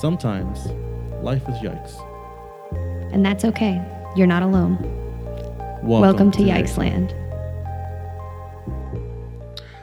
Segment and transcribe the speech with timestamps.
[0.00, 0.64] Sometimes
[1.22, 1.92] life is yikes.
[3.12, 3.84] And that's okay.
[4.16, 4.78] You're not alone.
[5.82, 7.14] Welcome, to Yikes Land.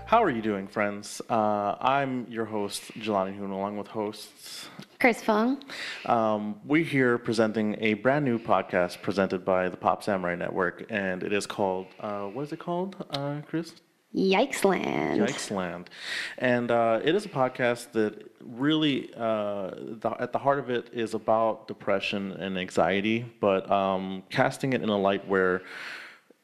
[0.07, 1.21] How are you doing, friends?
[1.29, 4.69] Uh, I'm your host, Jelani Hoon, along with hosts.
[4.99, 5.63] Chris Fung.
[6.07, 11.21] Um, we're here presenting a brand new podcast presented by the Pop Samurai Network, and
[11.21, 13.71] it is called, uh, what is it called, uh, Chris?
[14.15, 15.21] Yikes Land.
[15.21, 15.89] Yikes Land.
[16.37, 20.89] And uh, it is a podcast that really, uh, the, at the heart of it,
[20.93, 25.61] is about depression and anxiety, but um, casting it in a light where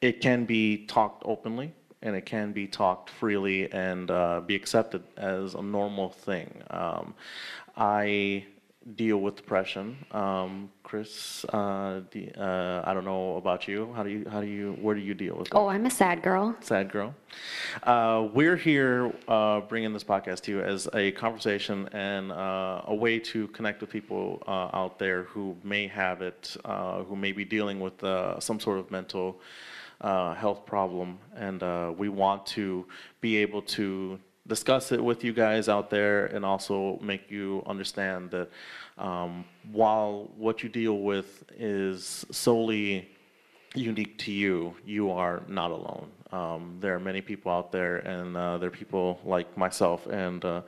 [0.02, 5.02] it can be talked openly and it can be talked freely and uh, be accepted
[5.16, 6.62] as a normal thing.
[6.70, 7.16] Um,
[7.78, 8.46] I
[8.96, 9.98] deal with depression.
[10.12, 13.92] Um, Chris, uh, the, uh, I don't know about you.
[13.96, 15.54] How do you, how do you, where do you deal with it?
[15.56, 16.56] Oh, I'm a sad girl.
[16.60, 17.16] Sad girl.
[17.84, 22.96] Uh, we're here uh, bringing this podcast to you as a conversation and uh, a
[22.96, 27.32] way to connect with people uh, out there who may have it, uh, who may
[27.32, 29.40] be dealing with uh, some sort of mental
[30.02, 31.18] uh, health problem.
[31.36, 32.86] And uh, we want to
[33.22, 38.32] be able to discuss it with you guys out there and also make you understand
[38.32, 38.50] that
[38.98, 43.10] um, while what you deal with is solely
[43.76, 46.12] unique to you, you are not alone.
[46.32, 50.44] Um, there are many people out there, and uh, there are people like myself and
[50.44, 50.62] uh,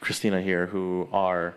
[0.00, 1.54] Christina here who are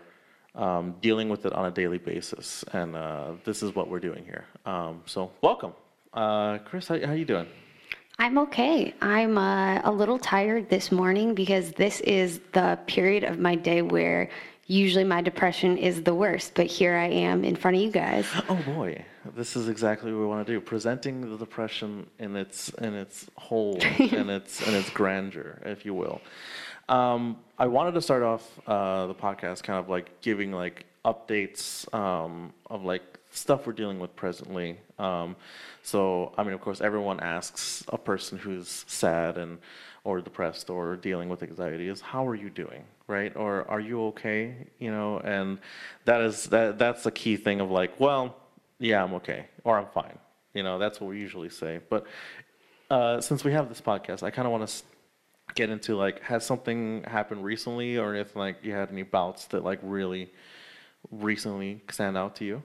[0.54, 4.24] um, dealing with it on a daily basis, and uh, this is what we're doing
[4.24, 4.46] here.
[4.66, 5.72] Um, so, welcome,
[6.12, 6.88] uh, Chris.
[6.88, 7.46] How, how you doing?
[8.20, 8.94] I'm okay.
[9.00, 13.80] I'm uh, a little tired this morning because this is the period of my day
[13.80, 14.28] where
[14.66, 18.26] usually my depression is the worst, but here I am in front of you guys.
[18.50, 19.02] Oh boy,
[19.34, 23.24] this is exactly what we want to do: presenting the depression in its in its
[23.36, 26.20] whole, in its in its grandeur, if you will.
[26.90, 31.92] Um, I wanted to start off uh, the podcast kind of like giving like updates
[31.94, 34.78] um, of like stuff we're dealing with presently.
[34.98, 35.36] Um,
[35.82, 39.58] so, I mean, of course, everyone asks a person who's sad and
[40.04, 43.34] or depressed or dealing with anxiety is how are you doing, right?
[43.36, 44.54] Or are you okay?
[44.78, 45.58] You know, and
[46.06, 48.36] that is that that's the key thing of like, well,
[48.78, 50.18] yeah, I'm okay, or I'm fine.
[50.54, 51.80] You know, that's what we usually say.
[51.88, 52.06] But
[52.90, 54.82] uh, since we have this podcast, I kind of want to
[55.54, 59.64] get into like, has something happened recently, or if like you had any bouts that
[59.64, 60.32] like really
[61.10, 62.62] recently stand out to you?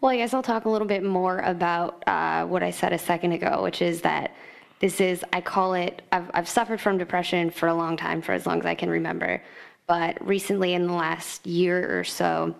[0.00, 2.98] Well, I guess I'll talk a little bit more about uh, what I said a
[2.98, 4.34] second ago, which is that
[4.80, 8.32] this is, I call it, I've, I've suffered from depression for a long time, for
[8.32, 9.42] as long as I can remember.
[9.88, 12.54] But recently, in the last year or so,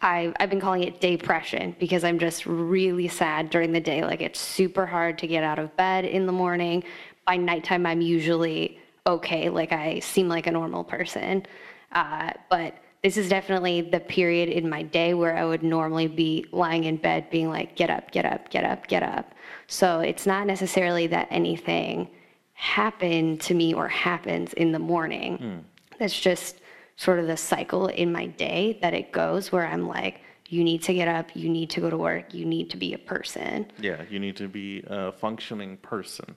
[0.00, 4.04] I've, I've been calling it depression because I'm just really sad during the day.
[4.04, 6.84] Like it's super hard to get out of bed in the morning.
[7.26, 9.48] By nighttime, I'm usually okay.
[9.48, 11.44] Like I seem like a normal person.
[11.90, 16.46] Uh, but this is definitely the period in my day where I would normally be
[16.50, 19.34] lying in bed being like, get up, get up, get up, get up.
[19.68, 22.08] So it's not necessarily that anything
[22.54, 25.64] happened to me or happens in the morning.
[25.98, 26.60] That's just
[26.96, 30.82] sort of the cycle in my day that it goes where I'm like, you need
[30.84, 33.70] to get up, you need to go to work, you need to be a person.
[33.78, 36.34] Yeah, you need to be a functioning person.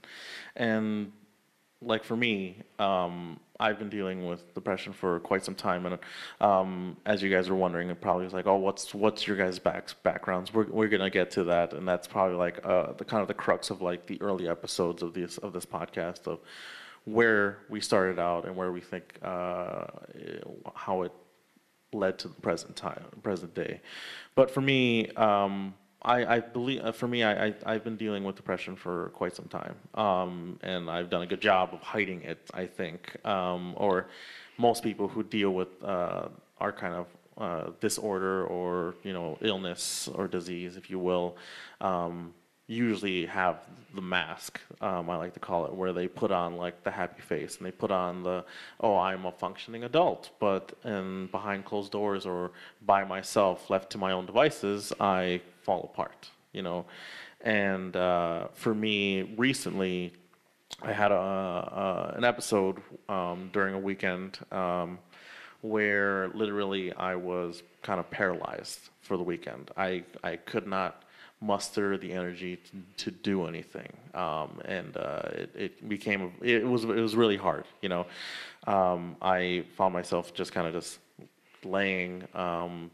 [0.56, 1.12] And
[1.82, 6.00] like for me, um, I've been dealing with depression for quite some time, and
[6.42, 9.60] um, as you guys are wondering, it probably is like, oh, what's what's your guys'
[9.60, 10.54] back, backgrounds?
[10.54, 13.36] We're we're gonna get to that, and that's probably like uh, the kind of the
[13.36, 16.40] crux of like the early episodes of this of this podcast of
[17.06, 19.86] where we started out and where we think uh,
[20.76, 21.12] how it
[21.94, 23.82] led to the present time, present day.
[24.36, 28.24] But for me, um, I, I believe, uh, for me, I, I, I've been dealing
[28.24, 29.76] with depression for quite some time.
[29.94, 33.24] Um, and I've done a good job of hiding it, I think.
[33.26, 34.08] Um, or
[34.58, 36.28] most people who deal with uh,
[36.60, 37.08] our kind of
[37.38, 41.38] uh, disorder or, you know, illness or disease, if you will,
[41.82, 42.34] um,
[42.68, 43.58] usually have
[43.94, 47.22] the mask, um, I like to call it, where they put on like the happy
[47.22, 48.46] face and they put on the,
[48.80, 52.52] oh, I'm a functioning adult, but and behind closed doors or
[52.86, 56.86] by myself, left to my own devices, I fall apart, you know.
[57.42, 60.14] And uh, for me, recently,
[60.82, 65.00] I had a, a an episode um, during a weekend um,
[65.62, 69.72] where literally I was kind of paralyzed for the weekend.
[69.78, 71.04] I I could not
[71.42, 76.84] muster the energy to, to do anything, um, and uh, it, it became it was
[76.84, 77.66] it was really hard.
[77.82, 78.06] You know,
[78.68, 81.00] um, I found myself just kind of just
[81.64, 82.92] laying um,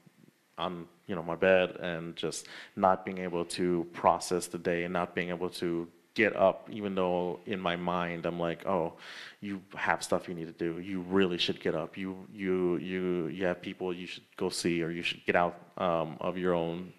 [0.57, 4.93] on you know my bed and just not being able to process the day and
[4.93, 5.87] not being able to
[6.17, 8.93] get up, even though in my mind I'm like, oh,
[9.39, 10.79] you have stuff you need to do.
[10.79, 11.95] You really should get up.
[11.95, 15.55] You you you you have people you should go see, or you should get out
[15.77, 16.91] um, of your own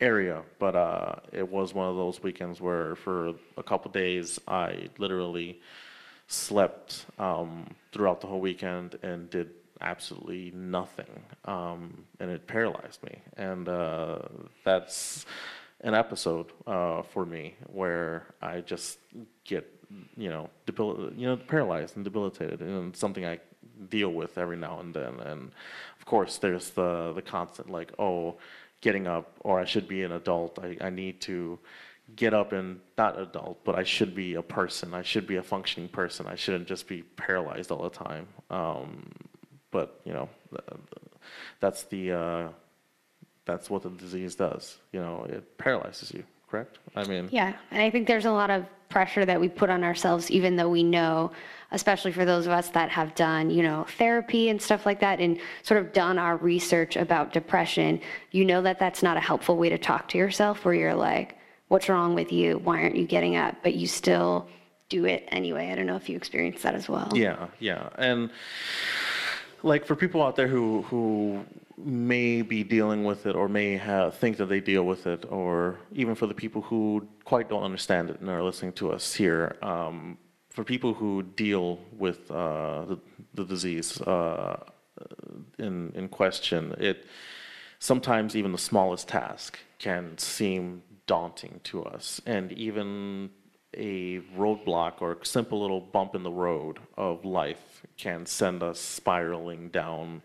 [0.00, 0.42] area.
[0.58, 5.60] But uh, it was one of those weekends where for a couple days I literally
[6.26, 9.48] slept um, throughout the whole weekend and did
[9.80, 13.18] absolutely nothing, um, and it paralyzed me.
[13.36, 14.18] And uh,
[14.64, 15.26] that's
[15.82, 18.98] an episode uh, for me where I just
[19.44, 19.70] get,
[20.16, 23.40] you know, debil- you know, paralyzed and debilitated, and something I
[23.88, 25.20] deal with every now and then.
[25.20, 25.50] And
[25.98, 28.36] of course, there's the the constant like, oh,
[28.80, 30.58] getting up, or I should be an adult.
[30.58, 31.58] I, I need to
[32.16, 34.94] get up and not adult, but I should be a person.
[34.94, 36.26] I should be a functioning person.
[36.26, 38.28] I shouldn't just be paralyzed all the time.
[38.50, 39.10] Um,
[39.70, 41.12] but you know, th- th-
[41.60, 42.48] that's the uh,
[43.44, 44.78] that's what the disease does.
[44.92, 46.24] You know, it paralyzes you.
[46.50, 46.78] Correct?
[46.96, 49.84] I mean, Yeah, and I think there's a lot of pressure that we put on
[49.84, 51.30] ourselves, even though we know,
[51.72, 55.20] especially for those of us that have done, you know, therapy and stuff like that,
[55.20, 58.00] and sort of done our research about depression,
[58.30, 61.36] you know that that's not a helpful way to talk to yourself, where you're like,
[61.68, 62.58] what's wrong with you?
[62.58, 63.56] Why aren't you getting up?
[63.62, 64.48] But you still
[64.88, 65.70] do it anyway.
[65.70, 67.10] I don't know if you experience that as well.
[67.14, 68.30] Yeah, yeah, and
[69.62, 71.44] like for people out there who who
[71.76, 75.78] may be dealing with it or may have, think that they deal with it, or
[75.92, 79.56] even for the people who quite don't understand it and are listening to us here,
[79.62, 80.18] um,
[80.50, 82.98] for people who deal with uh, the,
[83.34, 84.58] the disease uh,
[85.58, 87.06] in in question, it
[87.78, 93.30] sometimes even the smallest task can seem daunting to us, and even
[93.78, 98.80] a roadblock or a simple little bump in the road of life can send us
[98.80, 100.22] spiraling down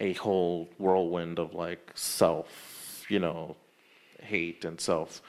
[0.00, 3.56] a whole whirlwind of like self, you know,
[4.22, 5.22] hate and self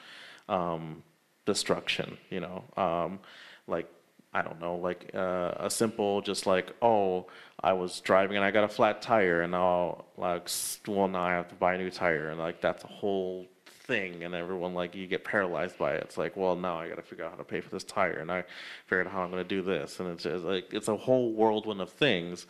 [0.48, 1.02] um,
[1.46, 2.64] destruction, you know.
[2.76, 3.18] Um,
[3.66, 3.88] like,
[4.34, 7.26] I don't know, like uh, a simple, just like, oh,
[7.62, 10.48] I was driving and I got a flat tire, and now, like,
[10.86, 13.46] well, now I have to buy a new tire, and like, that's a whole
[13.86, 16.02] thing, and everyone, like, you get paralyzed by it.
[16.04, 18.18] It's like, well, now I got to figure out how to pay for this tire,
[18.18, 18.44] and I
[18.86, 21.32] figured out how I'm going to do this, and it's just like, it's a whole
[21.32, 22.46] whirlwind of things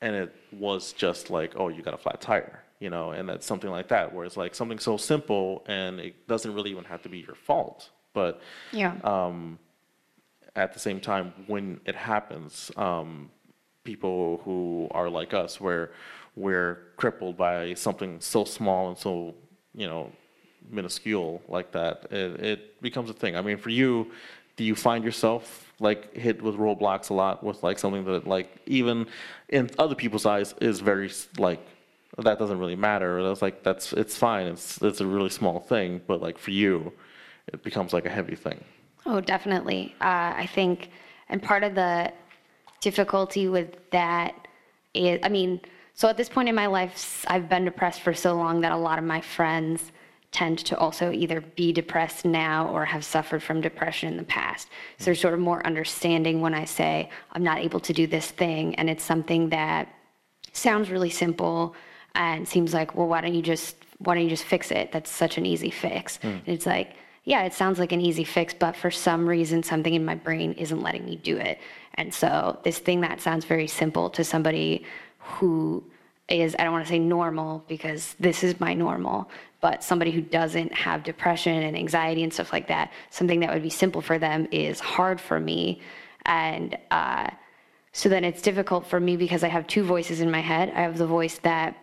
[0.00, 3.46] and it was just like, oh, you got a flat tire, you know, and that's
[3.46, 7.02] something like that, where it's like something so simple and it doesn't really even have
[7.02, 8.40] to be your fault, but
[8.72, 8.94] Yeah.
[9.04, 9.58] Um
[10.56, 13.30] at the same time, when it happens, um,
[13.84, 15.92] people who are like us, where
[16.34, 19.34] we're crippled by something so small and so,
[19.72, 20.10] you know,
[20.70, 23.36] minuscule like that, it, it becomes a thing.
[23.36, 24.10] I mean, for you,
[24.56, 28.50] do you find yourself like hit with roadblocks a lot with like something that like
[28.66, 29.06] even
[29.48, 31.60] in other people's eyes is very like
[32.16, 33.22] that doesn't really matter.
[33.22, 34.46] That's like that's it's fine.
[34.46, 36.92] It's it's a really small thing, but like for you,
[37.46, 38.62] it becomes like a heavy thing.
[39.06, 39.94] Oh, definitely.
[40.00, 40.90] Uh, I think,
[41.28, 42.12] and part of the
[42.80, 44.48] difficulty with that
[44.92, 45.60] is, I mean,
[45.94, 48.76] so at this point in my life, I've been depressed for so long that a
[48.76, 49.92] lot of my friends
[50.30, 54.68] tend to also either be depressed now or have suffered from depression in the past.
[54.98, 58.30] So there's sort of more understanding when I say, I'm not able to do this
[58.30, 59.88] thing, and it's something that
[60.52, 61.74] sounds really simple
[62.14, 64.92] and seems like, well, why don't you just why don't you just fix it?
[64.92, 66.18] That's such an easy fix.
[66.18, 66.28] Hmm.
[66.28, 66.94] And it's like,
[67.24, 70.52] yeah, it sounds like an easy fix, but for some reason, something in my brain
[70.52, 71.58] isn't letting me do it.
[71.94, 74.84] And so this thing that sounds very simple to somebody
[75.18, 75.84] who
[76.28, 79.28] is, I don't want to say normal because this is my normal,
[79.60, 83.62] but somebody who doesn't have depression and anxiety and stuff like that, something that would
[83.62, 85.80] be simple for them is hard for me.
[86.26, 87.28] And uh,
[87.92, 90.70] so then it's difficult for me because I have two voices in my head.
[90.70, 91.76] I have the voice that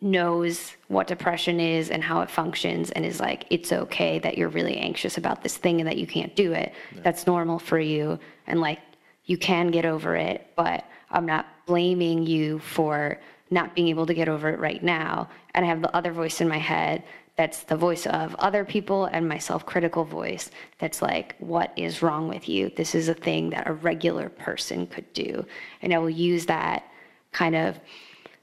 [0.00, 4.50] knows what depression is and how it functions and is like, it's okay that you're
[4.50, 6.74] really anxious about this thing and that you can't do it.
[7.02, 8.18] That's normal for you.
[8.46, 8.80] And like,
[9.24, 13.18] you can get over it, but I'm not blaming you for
[13.54, 15.28] not being able to get over it right now.
[15.54, 17.04] And I have the other voice in my head
[17.36, 22.02] that's the voice of other people and my self critical voice that's like, what is
[22.02, 22.70] wrong with you?
[22.76, 25.44] This is a thing that a regular person could do.
[25.82, 26.84] And I will use that
[27.32, 27.80] kind of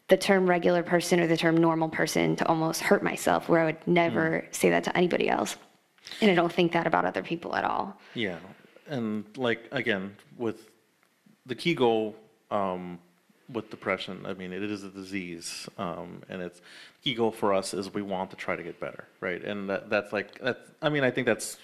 [0.09, 3.65] the term regular person or the term normal person to almost hurt myself, where I
[3.65, 5.55] would never say that to anybody else.
[6.19, 7.97] And I don't think that about other people at all.
[8.13, 8.39] Yeah,
[8.87, 10.69] and like again with
[11.45, 12.17] the key goal
[12.49, 12.99] um,
[13.53, 16.61] with depression, I mean it is a disease, um, and it's
[17.03, 19.43] key goal for us is we want to try to get better, right?
[19.43, 21.57] And that, that's like that's I mean I think that's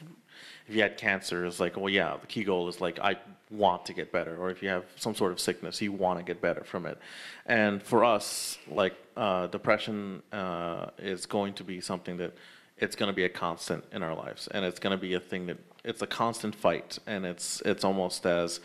[0.67, 3.17] if you had cancer, it's like well yeah the key goal is like I
[3.50, 6.25] want to get better, or if you have some sort of sickness, you want to
[6.25, 6.98] get better from it.
[7.46, 12.34] And for us, like uh, depression uh, is going to be something that
[12.77, 15.20] it's going to be a constant in our lives, and it's going to be a
[15.20, 18.60] thing that it's a constant fight, and it's it's almost as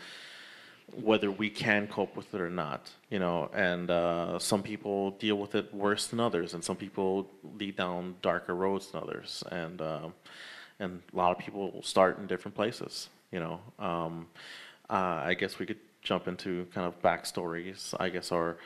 [1.01, 3.49] whether we can cope with it or not, you know.
[3.53, 8.15] And uh, some people deal with it worse than others, and some people lead down
[8.21, 10.13] darker roads than others, and um,
[10.79, 13.59] and a lot of people start in different places, you know.
[13.79, 14.27] Um,
[14.89, 17.93] uh, I guess we could jump into kind of backstories.
[17.99, 18.57] I guess our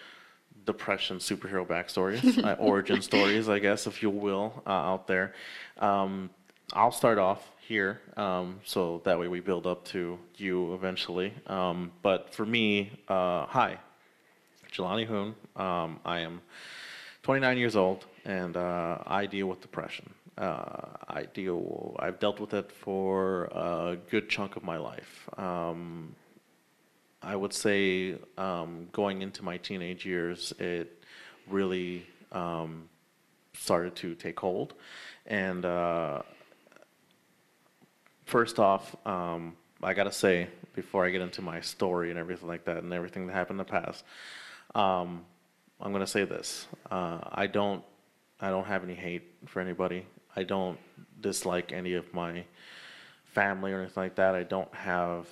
[0.65, 5.33] depression superhero backstories, uh, origin stories, I guess, if you will, uh, out there.
[5.77, 6.29] Um,
[6.73, 11.33] I'll start off here, um, so that way we build up to you eventually.
[11.47, 13.77] Um, but for me, uh, hi,
[14.71, 15.35] Jelani Hoon.
[15.57, 16.41] Um, I am
[17.23, 20.13] 29 years old, and uh, I deal with depression.
[20.37, 21.97] Uh, I deal.
[21.99, 25.27] I've dealt with it for a good chunk of my life.
[25.37, 26.15] Um,
[27.21, 31.03] I would say um, going into my teenage years, it
[31.49, 32.87] really um,
[33.53, 34.73] started to take hold.
[35.25, 36.21] And uh,
[38.27, 42.65] first off, um, I gotta say, before I get into my story and everything like
[42.65, 44.03] that, and everything that happened in the past,
[44.75, 45.25] um,
[45.81, 47.83] I'm gonna say this: uh, I don't,
[48.39, 50.05] I don't have any hate for anybody.
[50.35, 50.77] I don't
[51.19, 52.43] dislike any of my
[53.33, 54.35] family or anything like that.
[54.35, 55.27] I don't have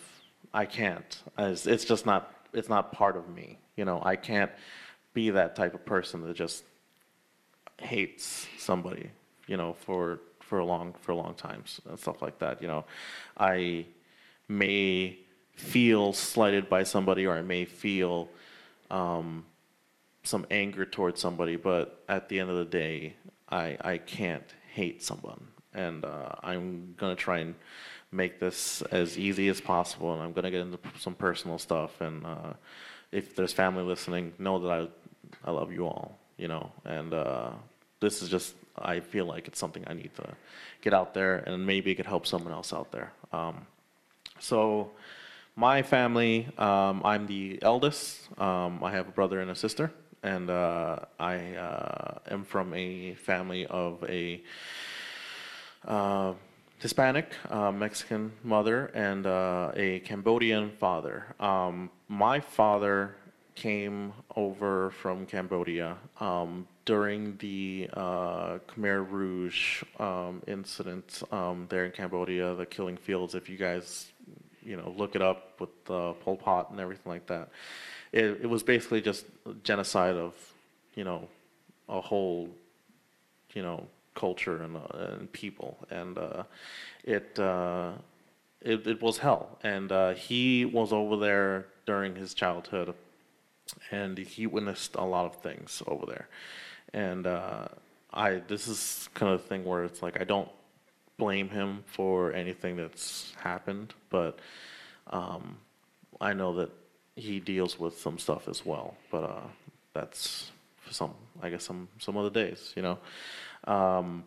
[0.56, 1.22] I can't.
[1.38, 2.34] It's, it's just not.
[2.54, 3.60] It's not part of me.
[3.76, 4.52] You know, I can't
[5.14, 6.64] be that type of person that just
[7.78, 9.12] hates somebody.
[9.48, 12.62] You know, for for a long for a long times and stuff like that.
[12.62, 12.86] You know,
[13.38, 13.86] I
[14.48, 15.18] may
[15.56, 18.30] feel slighted by somebody, or I may feel
[18.92, 19.46] um,
[20.24, 23.16] some anger towards somebody, but at the end of the day,
[23.50, 27.56] I I can't hate someone, and uh, I'm gonna try and
[28.12, 32.02] make this as easy as possible, and I'm to get into some personal stuff.
[32.02, 32.54] And uh,
[33.12, 34.88] if there's family listening, know that I,
[35.50, 36.72] I love you all, you know.
[36.86, 37.52] And uh,
[38.06, 40.28] this is just, I feel like it's something I need to
[40.82, 43.12] get out there, and maybe it could help someone else out there.
[43.34, 43.66] Um,
[44.40, 44.92] so,
[45.56, 48.06] my family, um, I'm the eldest.
[48.40, 53.16] Um, I have a brother and a sister, and uh, I uh, am from a
[53.16, 54.42] family of a
[55.88, 56.34] uh,
[56.80, 61.34] Hispanic, uh, Mexican mother, and uh, a Cambodian father.
[61.40, 63.16] Um, my father
[63.56, 71.92] came over from Cambodia um, during the uh, Khmer Rouge um, incident um, there in
[71.92, 73.36] Cambodia, the killing fields.
[73.36, 74.12] If you guys,
[74.64, 77.50] you know, look it up with Pol Pot and everything like that,
[78.12, 79.26] it, it was basically just
[79.64, 80.34] genocide of,
[80.94, 81.28] you know,
[81.90, 82.50] a whole,
[83.54, 86.44] you know, culture and, uh, and people, and uh,
[87.04, 87.92] it, uh,
[88.62, 89.58] it it was hell.
[89.64, 92.94] And uh, he was over there during his childhood,
[93.92, 96.28] and he witnessed a lot of things over there.
[96.94, 97.68] And uh,
[98.14, 100.50] I this is kind of the thing where it's like I don't
[101.18, 104.40] blame him for anything that's happened, but
[105.08, 105.58] um,
[106.20, 106.72] I know that
[107.16, 108.96] he deals with some stuff as well.
[109.12, 109.48] But uh,
[109.94, 110.52] that's
[110.92, 113.00] some, I guess, some some other days, you know.
[113.66, 114.24] Um,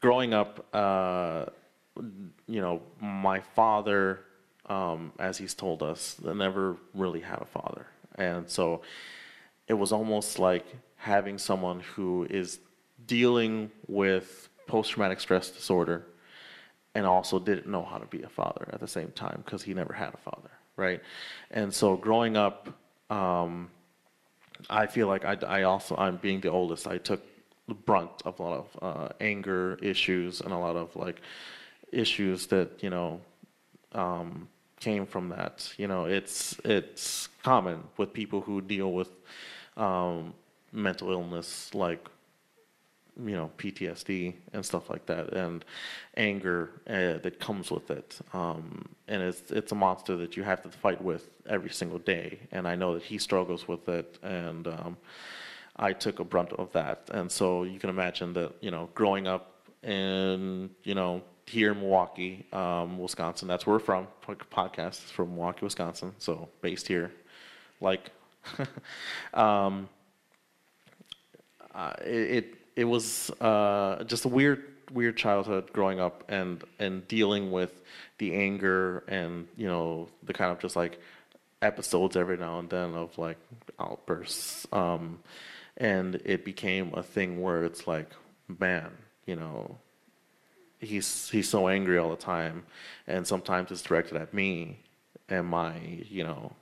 [0.00, 1.46] growing up, uh,
[2.46, 4.20] you know, my father,
[4.66, 7.86] um, as he's told us, never really had a father,
[8.16, 8.82] and so
[9.68, 10.66] it was almost like
[11.00, 12.60] having someone who is
[13.06, 16.06] dealing with post-traumatic stress disorder
[16.94, 19.72] and also didn't know how to be a father at the same time because he
[19.72, 21.00] never had a father, right?
[21.50, 22.68] And so growing up,
[23.08, 23.70] um,
[24.68, 26.86] I feel like I, I also I'm being the oldest.
[26.86, 27.22] I took
[27.66, 31.22] the brunt of a lot of uh, anger issues and a lot of like
[31.92, 33.20] issues that you know
[33.92, 35.72] um, came from that.
[35.78, 39.10] You know, it's it's common with people who deal with
[39.76, 40.34] um,
[40.72, 42.06] mental illness, like
[43.22, 45.64] you know PTSD and stuff like that, and
[46.16, 48.18] anger uh, that comes with it.
[48.32, 52.40] Um, and it's it's a monster that you have to fight with every single day.
[52.52, 54.96] And I know that he struggles with it, and um,
[55.80, 57.10] I took a brunt of that.
[57.12, 61.80] And so you can imagine that, you know, growing up in, you know, here in
[61.80, 64.06] Milwaukee, um, Wisconsin, that's where we're from.
[64.52, 67.10] Podcast is from Milwaukee, Wisconsin, so based here.
[67.80, 68.10] Like,
[69.34, 69.88] um,
[71.74, 77.52] uh, it, it, was uh, just a weird weird childhood growing up and and dealing
[77.52, 77.82] with
[78.18, 81.00] the anger and you know the kind of just like
[81.62, 83.38] episodes every now and then of like
[83.78, 85.20] outbursts um,
[85.80, 88.10] and it became a thing where it's like,
[88.60, 88.90] man,
[89.26, 89.78] you know,
[90.78, 92.64] he's he's so angry all the time,
[93.06, 94.78] and sometimes it's directed at me.
[95.30, 96.52] Am I, you know,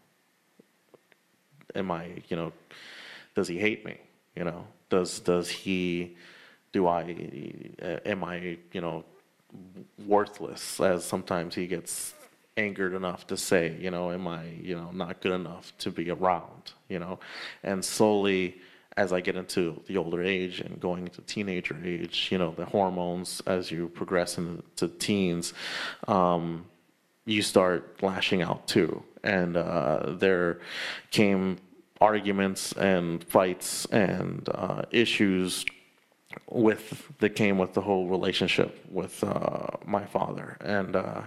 [1.74, 2.52] am I, you know,
[3.34, 3.98] does he hate me?
[4.36, 6.16] You know, does does he
[6.72, 7.36] do I,
[7.82, 9.04] uh, am I, you know,
[10.06, 10.80] worthless?
[10.80, 12.14] As sometimes he gets
[12.56, 16.10] angered enough to say, you know, am I, you know, not good enough to be
[16.10, 17.18] around, you know?
[17.62, 18.60] And slowly,
[18.96, 22.64] as I get into the older age and going into teenager age, you know, the
[22.64, 25.54] hormones as you progress into teens,
[26.08, 26.66] um,
[27.24, 29.02] you start lashing out too.
[29.22, 30.60] And uh, there
[31.10, 31.58] came
[32.00, 35.64] arguments and fights and uh, issues
[36.50, 40.56] with that came with the whole relationship with uh, my father.
[40.60, 41.22] And uh,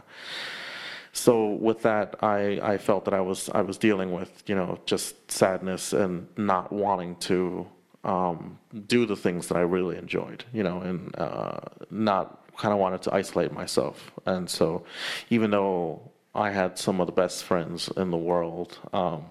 [1.13, 4.79] so with that, I, I felt that I was I was dealing with you know
[4.85, 7.67] just sadness and not wanting to
[8.03, 11.59] um, do the things that I really enjoyed, you know, and uh,
[11.89, 14.11] not kind of wanted to isolate myself.
[14.25, 14.85] And so,
[15.29, 19.25] even though I had some of the best friends in the world um,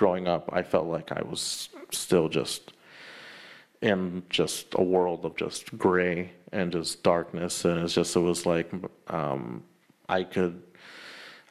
[0.00, 2.72] growing up, I felt like I was still just
[3.82, 8.46] in just a world of just gray and just darkness, and it's just it was
[8.46, 8.72] like
[9.08, 9.62] um,
[10.08, 10.62] I could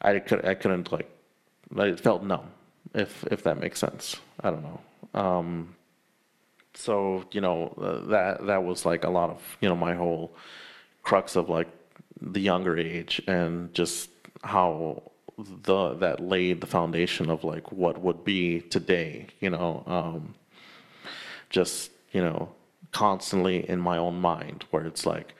[0.02, 1.08] I could I couldn't like
[1.76, 2.50] it felt numb
[2.92, 4.16] if if that makes sense.
[4.40, 4.80] I don't know.
[5.14, 5.76] Um,
[6.74, 10.34] so you know uh, that that was like a lot of you know my whole
[11.04, 11.68] crux of like
[12.20, 14.10] the younger age and just
[14.42, 15.02] how
[15.62, 19.26] the that laid the foundation of like what would be today.
[19.40, 20.34] You know, um,
[21.48, 22.50] just you know
[22.92, 25.34] constantly in my own mind where it's like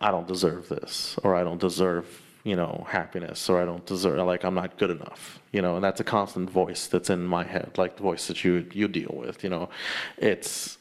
[0.00, 4.26] I don't deserve this or I don't deserve you know, happiness or I don't deserve,
[4.26, 7.44] like I'm not good enough, you know, and that's a constant voice that's in my
[7.44, 9.68] head, like the voice that you, you deal with, you know.
[10.16, 10.78] It's,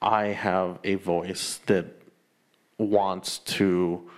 [0.00, 1.84] I have a voice that
[2.78, 4.08] wants to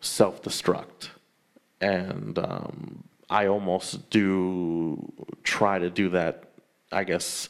[0.00, 1.08] self destruct.
[1.80, 6.44] And um, I almost do try to do that,
[6.90, 7.48] I guess,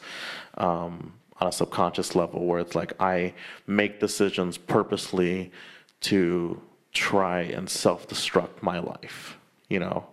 [0.56, 3.34] um, on a subconscious level, where it's like I
[3.66, 5.52] make decisions purposely
[6.00, 6.60] to
[6.92, 10.06] try and self-destruct my life, you know,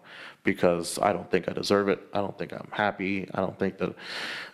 [0.44, 2.00] because I don't think I deserve it.
[2.14, 3.28] I don't think I'm happy.
[3.34, 3.96] I don't think that,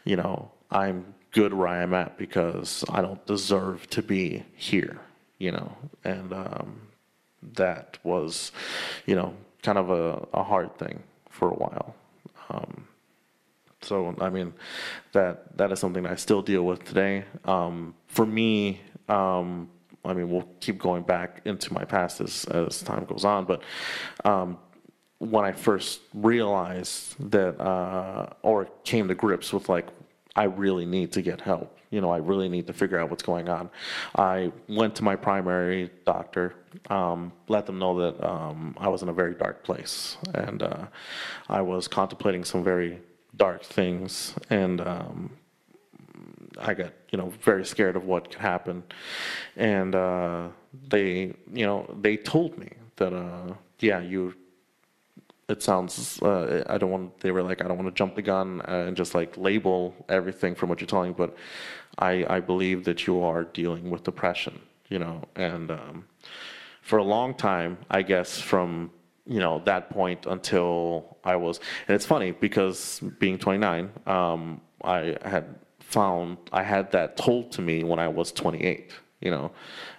[0.06, 5.00] you know, I'm good where I am at because I don't deserve to be here,
[5.40, 6.82] you know, and um,
[7.54, 8.52] that was,
[9.06, 9.34] you know,
[9.64, 11.96] kind of a, a hard thing for a while.
[12.50, 12.88] Um,
[13.82, 14.54] so I mean,
[15.14, 17.26] that that is something I still deal with today.
[17.46, 19.70] Um, for me, um,
[20.04, 23.62] I mean, we'll keep going back into my past as, as time goes on, but
[24.26, 24.58] um,
[25.20, 29.88] when I first realized that, uh, or came to grips with like,
[30.36, 31.78] I really need to get help.
[31.92, 33.70] You know, I really need to figure out what's going on.
[34.16, 36.56] I went to my primary doctor,
[36.90, 40.88] um, let them know that um, I was in a very dark place, and uh,
[41.50, 43.02] I was contemplating some very
[43.36, 45.32] dark things, and um,
[46.60, 48.84] I got you know very scared of what could happen,
[49.58, 50.48] and uh,
[50.90, 54.34] they you know they told me that uh, yeah you.
[55.50, 56.22] It sounds.
[56.22, 57.20] Uh, I don't want.
[57.20, 60.56] They were like, I don't want to jump the gun and just like label everything
[60.56, 61.36] from what you're telling, me, but
[61.98, 64.60] I I believe that you are dealing with depression.
[64.90, 66.06] You know, and um,
[66.82, 68.92] for a long time, I guess from
[69.26, 75.18] you know that point until I was, and it's funny because being 29, um, I
[75.24, 79.52] had found I had that told to me when I was 28, you know.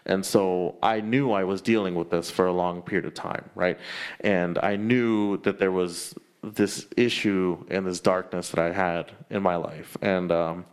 [0.07, 3.49] And so I knew I was dealing with this for a long period of time,
[3.55, 3.79] right?
[4.21, 9.43] And I knew that there was this issue and this darkness that I had in
[9.43, 9.97] my life.
[10.03, 10.65] And um,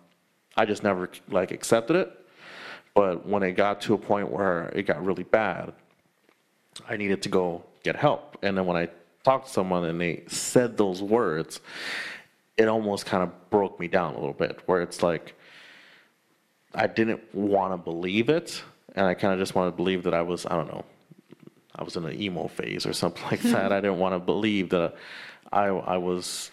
[0.60, 2.12] I just never like accepted it.
[2.94, 5.72] But when it got to a point where it got really bad,
[6.90, 8.38] I needed to go get help.
[8.42, 8.90] And then when I
[9.24, 11.62] talked to someone and they said those words,
[12.58, 15.34] it almost kind of broke me down a little bit, where it's like
[16.76, 18.62] I didn't want to believe it,
[18.98, 20.84] and I kind of just wanted to believe that I was, I don't know,
[21.74, 23.72] I was in an emo phase or something like that.
[23.78, 24.96] I didn't want to believe that
[25.54, 26.52] I I was,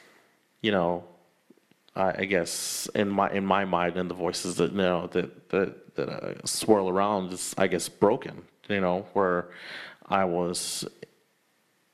[0.62, 1.02] you know,
[1.96, 5.48] I, I guess in my in my mind and the voices that you know that
[5.50, 8.42] that that uh, swirl around is I guess broken.
[8.68, 9.48] You know, where
[10.08, 10.86] I was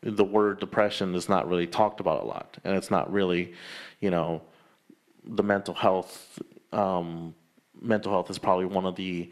[0.02, 3.52] the word depression is not really talked about a lot, and it's not really,
[4.00, 4.42] you know,
[5.24, 6.38] the mental health.
[6.72, 7.34] Um,
[7.80, 9.30] mental health is probably one of the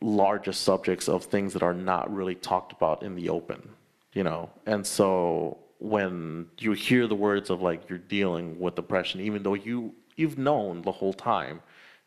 [0.00, 3.68] largest subjects of things that are not really talked about in the open,
[4.14, 4.50] you know.
[4.66, 9.54] And so when you hear the words of like you're dealing with depression, even though
[9.54, 11.60] you you've known the whole time,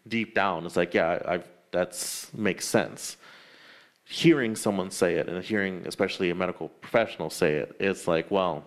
[0.08, 3.18] deep down, it's like yeah, I've that's makes sense
[4.10, 8.66] hearing someone say it and hearing especially a medical professional say it, it's like, well,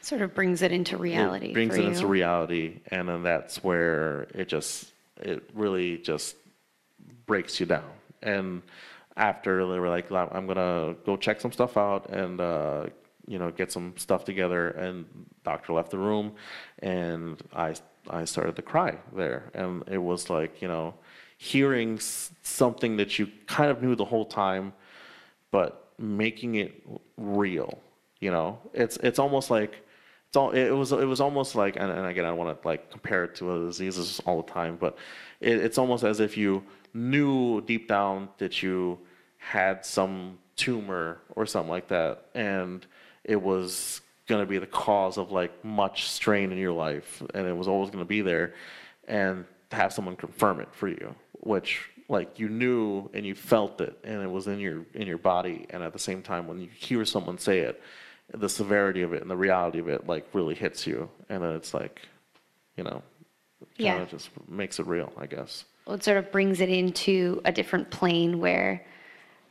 [0.00, 4.22] Sort of brings it into reality it brings it into reality, and then that's where
[4.34, 6.34] it just it really just
[7.24, 7.88] breaks you down.
[8.20, 8.62] And
[9.16, 12.86] after they were like, I'm gonna go check some stuff out and uh,
[13.26, 14.68] you know get some stuff together.
[14.70, 15.06] And
[15.44, 16.32] doctor left the room,
[16.80, 17.74] and I
[18.10, 20.94] I started to cry there, and it was like you know
[21.38, 21.98] hearing
[22.42, 24.72] something that you kind of knew the whole time,
[25.50, 27.78] but making it real.
[28.20, 29.84] You know, it's it's almost like
[30.28, 32.90] it's all, it was it was almost like and, and again I want to like
[32.90, 34.96] compare it to other diseases all the time, but
[35.40, 36.62] it, it's almost as if you
[36.94, 38.98] knew deep down that you
[39.38, 42.86] had some tumor or something like that, and
[43.24, 47.46] it was going to be the cause of like much strain in your life, and
[47.46, 48.54] it was always going to be there,
[49.08, 53.80] and to have someone confirm it for you, which like you knew and you felt
[53.80, 56.60] it, and it was in your in your body, and at the same time when
[56.60, 57.80] you hear someone say it
[58.34, 61.50] the severity of it and the reality of it like really hits you, and then
[61.54, 62.00] it's like,
[62.76, 63.02] you know,
[63.60, 64.02] kind Yeah.
[64.02, 65.64] of just makes it real, I guess.
[65.86, 68.86] Well, it sort of brings it into a different plane where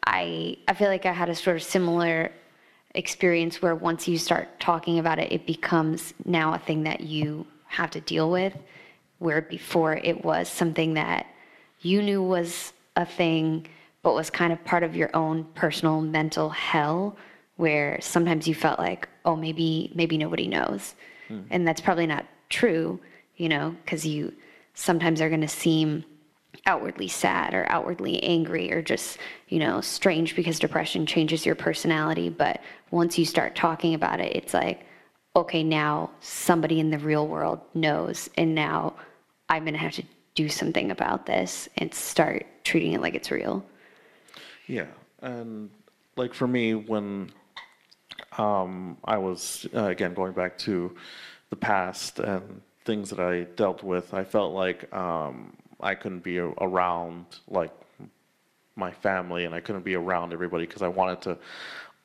[0.05, 2.31] I I feel like I had a sort of similar
[2.95, 7.45] experience where once you start talking about it, it becomes now a thing that you
[7.67, 8.53] have to deal with,
[9.19, 11.25] where before it was something that
[11.81, 13.67] you knew was a thing,
[14.03, 17.15] but was kind of part of your own personal mental hell,
[17.55, 20.95] where sometimes you felt like, oh, maybe maybe nobody knows,
[21.27, 21.41] hmm.
[21.49, 22.99] and that's probably not true,
[23.37, 24.33] you know, because you
[24.73, 26.03] sometimes are going to seem
[26.65, 29.17] outwardly sad or outwardly angry or just,
[29.49, 32.29] you know, strange because depression changes your personality.
[32.29, 32.61] But
[32.91, 34.85] once you start talking about it, it's like,
[35.35, 38.29] okay, now somebody in the real world knows.
[38.37, 38.95] And now
[39.49, 40.03] I'm going to have to
[40.35, 43.65] do something about this and start treating it like it's real.
[44.67, 44.87] Yeah,
[45.21, 45.69] and
[46.15, 47.31] like for me, when
[48.37, 50.95] um, I was uh, again going back to
[51.49, 56.37] the past and things that I dealt with, I felt like um, I couldn't be
[56.39, 57.71] around like
[58.75, 61.37] my family and I couldn't be around everybody because I wanted to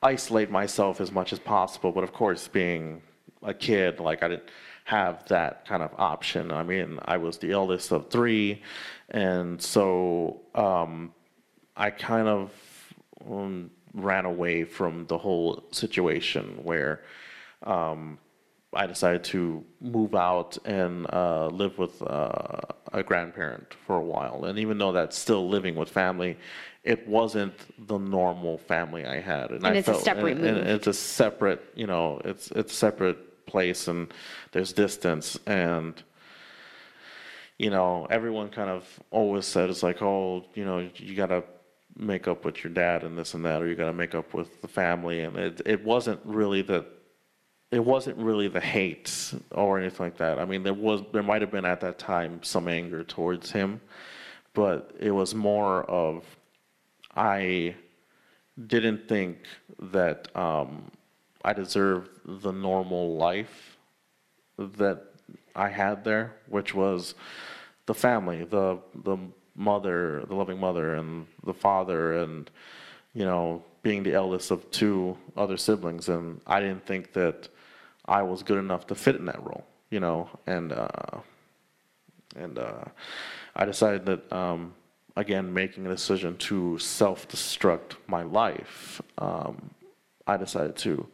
[0.01, 1.91] isolate myself as much as possible.
[1.91, 3.01] But of course, being
[3.43, 4.49] a kid, like I didn't
[4.85, 6.51] have that kind of option.
[6.51, 8.61] I mean, I was the eldest of three,
[9.09, 11.13] and so um,
[11.75, 12.51] I kind of
[13.29, 17.01] um, ran away from the whole situation where
[17.63, 18.17] um,
[18.73, 22.59] I decided to move out and uh, live with uh,
[22.91, 24.43] a grandparent for a while.
[24.45, 26.37] And even though that's still living with family,
[26.83, 27.53] it wasn't
[27.87, 29.51] the normal family I had.
[29.51, 32.75] And I it's a separate and- and it's a separate, you know, it's it's a
[32.75, 34.13] separate place and
[34.51, 36.01] there's distance and
[37.57, 41.43] you know, everyone kind of always said it's like, oh, you know, you gotta
[41.95, 44.61] make up with your dad and this and that, or you gotta make up with
[44.61, 46.85] the family, and it it wasn't really the
[47.71, 50.39] it wasn't really the hate or anything like that.
[50.39, 53.81] I mean, there was there might have been at that time some anger towards him,
[54.53, 56.23] but it was more of
[57.15, 57.75] I
[58.67, 59.39] didn't think
[59.79, 60.91] that um,
[61.43, 63.77] I deserved the normal life
[64.57, 65.03] that
[65.55, 67.15] I had there, which was
[67.85, 69.17] the family, the the
[69.55, 72.49] mother, the loving mother, and the father, and
[73.13, 77.49] you know, being the eldest of two other siblings, and I didn't think that
[78.07, 81.19] I was good enough to fit in that role, you know, and uh,
[82.35, 82.85] and uh,
[83.55, 84.73] I decided that um,
[85.15, 89.71] again, making a decision to self-destruct my life, um,
[90.25, 91.07] I decided to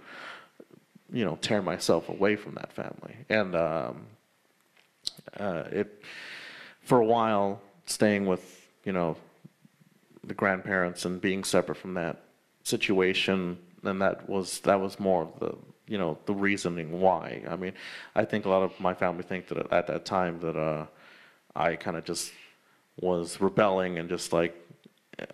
[1.14, 3.16] you know, tear myself away from that family.
[3.30, 4.08] And um,
[5.40, 6.04] uh, it,
[6.82, 9.16] for a while, staying with, you know,
[10.24, 12.24] the grandparents and being separate from that
[12.64, 15.56] situation, and that was that was more of the,
[15.88, 17.44] you know, the reasoning why.
[17.48, 17.74] I mean,
[18.16, 20.86] I think a lot of my family think that at that time that uh,
[21.56, 22.32] I kind of just
[23.00, 24.56] was rebelling and just like
[25.20, 25.26] uh,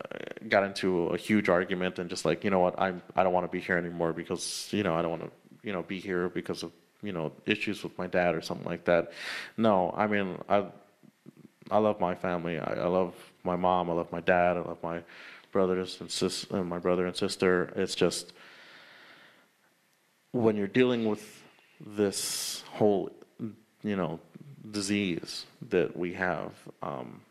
[0.47, 3.45] got into a huge argument and just like you know what I'm I don't want
[3.45, 5.31] to be here anymore because you know I don't want to
[5.63, 8.85] you know be here because of you know issues with my dad or something like
[8.85, 9.11] that.
[9.57, 10.65] No, I mean I
[11.71, 12.57] I love my family.
[12.59, 13.89] I, I love my mom.
[13.89, 14.57] I love my dad.
[14.57, 15.03] I love my
[15.51, 17.71] brothers and sis and my brother and sister.
[17.75, 18.33] It's just
[20.31, 21.43] when you're dealing with
[21.79, 23.11] this whole
[23.83, 24.19] you know
[24.71, 26.51] disease that we have.
[26.81, 27.21] Um,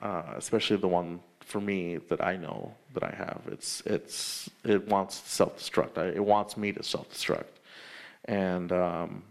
[0.00, 3.40] uh, especially the one for me that I know that I have.
[3.50, 5.98] It's it's it wants to self-destruct.
[6.14, 7.58] It wants me to self-destruct,
[8.26, 9.22] and um,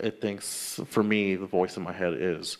[0.00, 2.58] it thinks for me the voice in my head is,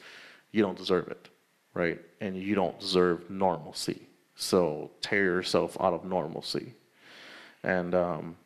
[0.52, 1.28] you don't deserve it,
[1.72, 2.00] right?
[2.20, 4.02] And you don't deserve normalcy.
[4.36, 6.74] So tear yourself out of normalcy,
[7.62, 8.36] and um,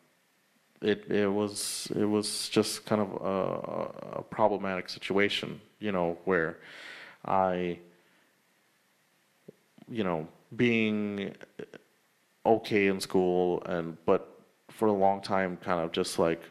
[0.81, 6.57] it it was it was just kind of a, a problematic situation, you know, where
[7.25, 7.79] I
[9.91, 11.33] you know, being
[12.45, 14.39] okay in school and but
[14.69, 16.41] for a long time kind of just like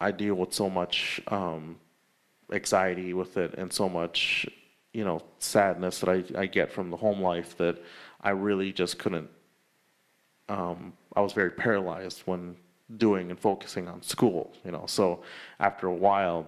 [0.00, 1.76] I deal with so much um,
[2.52, 4.46] anxiety with it and so much
[4.92, 7.78] you know sadness that I, I get from the home life that
[8.20, 9.30] I really just couldn't
[10.48, 12.56] um, I was very paralyzed when
[12.96, 15.22] doing and focusing on school you know so
[15.60, 16.46] after a while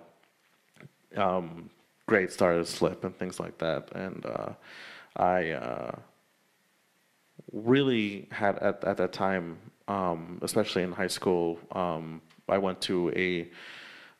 [1.17, 1.71] um,
[2.07, 4.53] grades started to slip and things like that and uh,
[5.17, 5.93] I uh,
[7.53, 13.11] really had at, at that time, um, especially in high school, um, I went to
[13.15, 13.49] a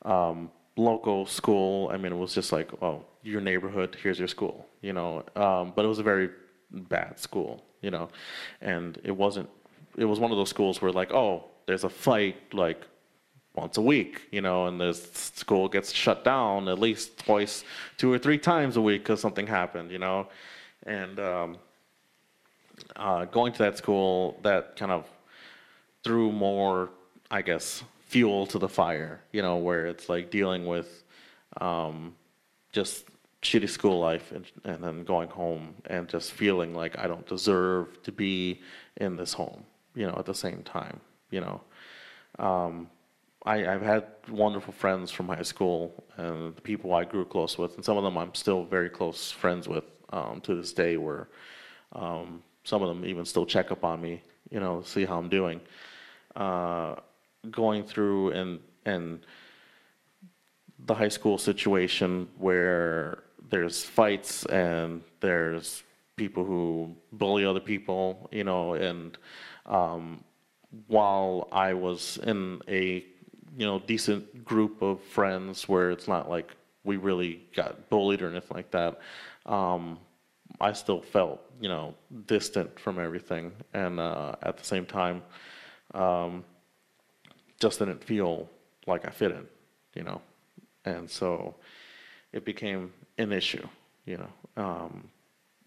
[0.09, 1.89] um, local school.
[1.91, 5.23] I mean, it was just like, oh, your neighborhood, here's your school, you know.
[5.35, 6.29] Um, but it was a very
[6.71, 8.09] bad school, you know,
[8.61, 9.49] and it wasn't.
[9.97, 12.85] It was one of those schools where like, oh, there's a fight like
[13.55, 17.63] once a week, you know, and the school gets shut down at least twice,
[17.97, 20.27] two or three times a week because something happened, you know,
[20.85, 21.57] and um,
[22.95, 25.09] uh, going to that school, that kind of
[26.03, 26.89] threw more,
[27.31, 31.03] I guess, fuel to the fire, you know, where it's like dealing with
[31.61, 32.15] um,
[32.71, 33.05] just
[33.41, 38.01] shitty school life and, and then going home and just feeling like I don't deserve
[38.03, 38.61] to be
[38.97, 39.63] in this home,
[39.95, 40.99] you know, at the same time,
[41.35, 41.61] you know.
[42.39, 42.89] Um,
[43.45, 47.75] I, I've had wonderful friends from high school and the people I grew close with,
[47.75, 50.97] and some of them I'm still very close friends with um, to this day.
[50.97, 51.27] Where
[51.91, 55.29] um, some of them even still check up on me, you know, see how I'm
[55.29, 55.59] doing.
[56.35, 56.95] Uh,
[57.51, 59.19] going through and and
[60.87, 65.83] the high school situation where there's fights and there's
[66.15, 69.17] people who bully other people, you know, and
[69.65, 70.23] um,
[70.87, 73.05] while I was in a
[73.57, 76.51] you know decent group of friends where it's not like
[76.83, 78.99] we really got bullied or anything like that,
[79.45, 79.97] um,
[80.61, 81.95] I still felt, you know,
[82.27, 85.23] distant from everything, and uh, at the same time,
[85.93, 86.43] um,
[87.59, 88.47] just didn't feel
[88.85, 89.45] like I fit in,
[89.95, 90.21] you know,
[90.83, 91.55] and so
[92.31, 93.67] it became an issue,
[94.05, 94.63] you know.
[94.63, 95.09] Um,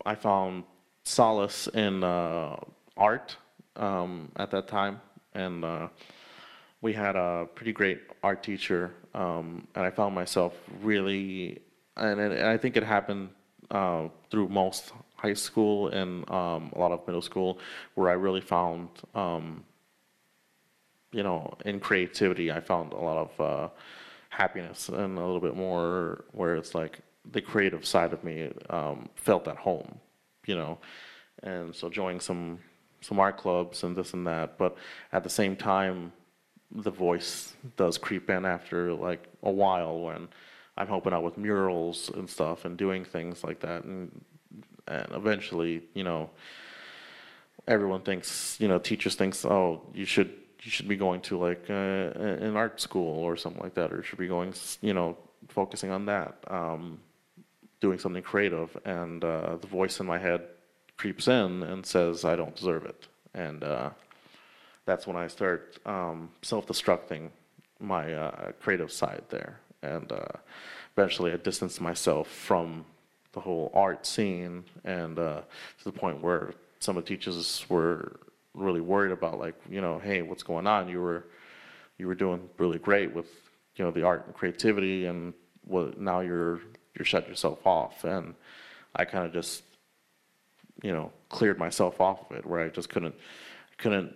[0.07, 0.65] I found
[1.03, 2.57] solace in uh,
[2.97, 3.37] art
[3.79, 5.01] um, at that time,
[5.35, 5.89] and uh,
[6.81, 11.61] we had a pretty great art teacher, um, and I found myself really,
[11.97, 13.31] and, and I think it happened
[13.71, 17.59] uh, through most high school and um, a lot of middle school,
[17.95, 19.65] where I really found, um,
[21.13, 23.69] you know, in creativity, I found a lot of uh,
[24.29, 27.01] happiness and a little bit more where it's like
[27.33, 29.99] the creative side of me um, felt at home,
[30.47, 30.79] you know,
[31.43, 32.59] and so joining some
[33.01, 34.77] some art clubs and this and that, but
[35.13, 36.13] at the same time,
[36.71, 40.29] the voice does creep in after like a while when
[40.77, 43.85] I'm helping out with murals and stuff and doing things like that.
[43.85, 44.25] And,
[44.87, 46.31] and eventually, you know,
[47.67, 50.33] everyone thinks, you know, teachers thinks, oh, you should
[50.63, 54.03] you should be going to like uh, an art school or something like that, or
[54.03, 55.17] should be going, you know,
[55.49, 56.99] focusing on that, um,
[57.81, 58.77] doing something creative.
[58.85, 60.43] And uh, the voice in my head
[60.99, 63.07] creeps in and says, I don't deserve it.
[63.33, 63.91] And uh,
[64.85, 67.31] that's when I start um, self-destructing
[67.81, 70.25] my uh, creative side there and uh,
[70.97, 72.85] eventually I distanced myself from
[73.33, 75.43] the whole art scene, and uh,
[75.79, 78.19] to the point where some of the teachers were
[78.55, 80.89] really worried about, like, you know, hey, what's going on?
[80.89, 81.25] You were
[81.99, 83.27] you were doing really great with
[83.77, 85.35] you know the art and creativity, and
[85.65, 86.61] what now you're
[86.97, 88.35] you're shut yourself off, and
[88.97, 89.63] I kind of just
[90.83, 93.15] you know cleared myself off of it, where I just couldn't
[93.79, 94.15] couldn't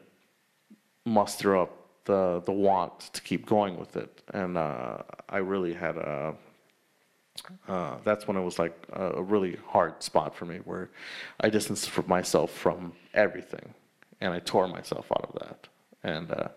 [1.04, 4.98] muster up the the want to keep going with it, and uh,
[5.28, 6.34] I really had a.
[7.66, 10.90] Uh, that's when it was like a, really hard spot for me, where
[11.40, 13.72] I distanced myself from everything,
[14.20, 15.68] and I tore myself out of that,
[16.02, 16.48] and uh,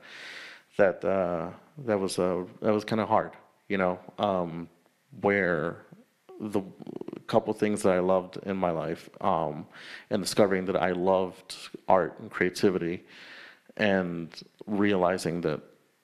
[0.78, 1.50] that uh,
[1.86, 3.32] that was that was kind of hard,
[3.70, 4.68] you know, um,
[5.22, 5.78] where
[6.42, 6.62] the
[7.28, 9.66] couple things that I loved in my life, um,
[10.10, 11.56] and discovering that I loved
[11.88, 13.04] art and creativity
[13.78, 14.30] and
[14.68, 15.62] realizing that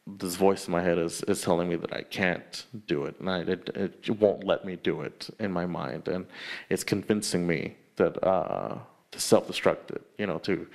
[0.07, 3.29] this voice in my head is, is telling me that I can't do it, and
[3.29, 6.25] I, it, it won't let me do it in my mind, and
[6.69, 8.77] it's convincing me that uh,
[9.11, 10.67] to self-destruct it, you know, to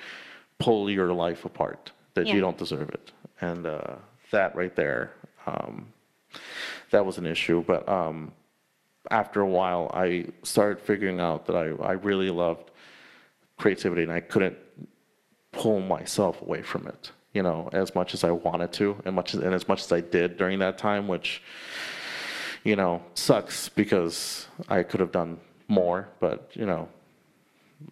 [0.59, 2.35] pull your life apart, that Yeah.
[2.35, 3.97] you don't deserve it, and uh,
[4.31, 5.13] that right there,
[5.47, 5.93] um,
[6.91, 7.65] that was an issue.
[7.67, 8.33] But um,
[9.11, 12.71] after a while, I started figuring out that I, I really loved
[13.57, 14.57] creativity, and I couldn't
[15.53, 19.35] pull myself away from it, you know, as much as I wanted to, and much
[19.35, 21.43] as, and as much as I did during that time, which,
[22.65, 25.39] you know, sucks because I could have done
[25.69, 26.89] more, but you know,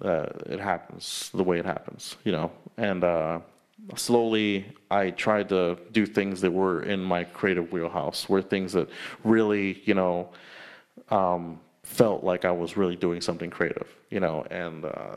[0.00, 2.48] Uh, it happens the way it happens, you know.
[2.77, 3.40] And uh,
[3.96, 8.88] slowly, I tried to do things that were in my creative wheelhouse, were things that
[9.24, 10.31] really, you know,
[11.11, 14.45] um, felt like I was really doing something creative, you know.
[14.51, 15.17] And uh,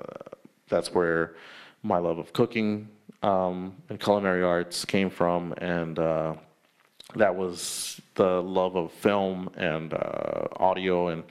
[0.67, 1.35] that's where
[1.83, 2.89] my love of cooking
[3.23, 6.35] um, and culinary arts came from, and uh,
[7.15, 11.23] that was the love of film and uh, audio and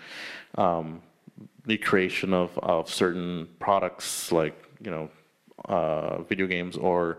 [0.57, 1.03] um,
[1.67, 5.11] the creation of, of certain products like you know
[5.67, 7.19] uh, video games or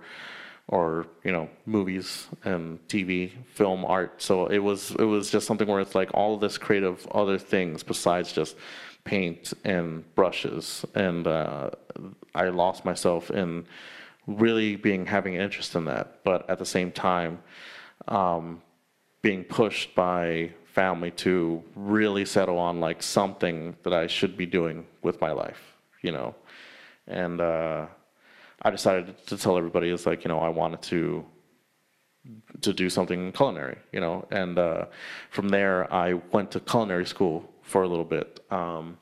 [0.68, 4.22] or you know movies and TV, film, art.
[4.22, 7.84] So it was it was just something where it's like all this creative other things
[7.84, 8.56] besides just
[9.04, 11.70] paint and brushes, and uh,
[12.36, 13.66] I lost myself in
[14.28, 17.40] really being having an interest in that, but at the same time.
[18.08, 18.62] Um,
[19.22, 24.86] being pushed by family to really settle on like something that I should be doing
[25.02, 26.36] with my life, you know.
[27.08, 27.88] And uh,
[28.62, 31.26] I decided to tell everybody it's like you know I wanted to
[32.62, 34.28] to do something culinary, you know.
[34.32, 34.86] And uh,
[35.30, 38.40] from there, I went to culinary school for a little bit.
[38.52, 38.98] Um,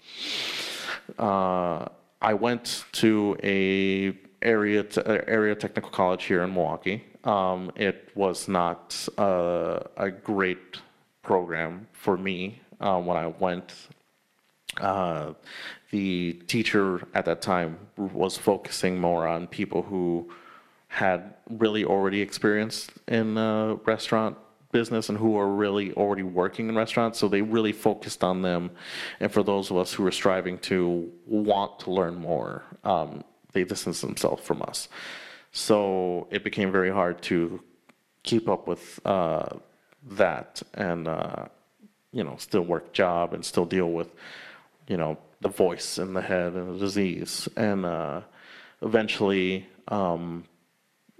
[1.17, 1.85] uh,
[2.21, 7.03] I went to a area te- area technical college here in Milwaukee.
[7.23, 10.79] Um, it was not uh, a great
[11.23, 13.73] program for me uh, when I went.
[14.79, 15.33] Uh,
[15.91, 20.29] the teacher at that time was focusing more on people who
[20.87, 24.37] had really already experienced in uh, restaurant
[24.71, 27.17] business and who were really already working in restaurants.
[27.19, 28.71] So they really focused on them.
[29.19, 33.63] And for those of us who were striving to want to learn more, um, they
[33.63, 34.89] distanced themselves from us.
[35.51, 37.61] So it became very hard to
[38.23, 39.45] keep up with uh,
[40.11, 41.45] that and uh,
[42.11, 44.09] you know still work job and still deal with
[44.87, 47.47] you know the voice in the head and the disease.
[47.55, 48.21] And uh,
[48.81, 50.45] eventually um,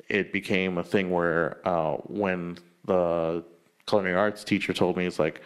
[0.10, 3.44] it became a thing where uh, when the
[3.88, 5.42] culinary arts teacher told me it's like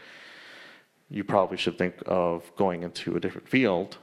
[1.10, 3.98] you probably should think of going into a different field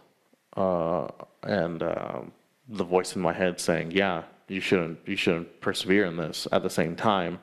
[0.57, 1.07] uh,
[1.43, 2.33] and um,
[2.69, 6.63] the voice in my head saying yeah you shouldn't you shouldn't persevere in this at
[6.63, 7.39] the same time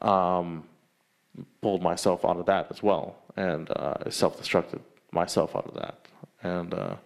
[0.00, 0.64] um,
[1.60, 3.16] pulled myself out of that as well.
[3.36, 6.06] And uh, self-destructed myself out of that
[6.42, 6.96] and, uh,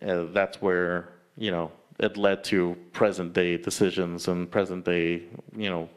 [0.00, 5.22] and that's where you know it led to present day decisions and present day
[5.56, 5.88] you know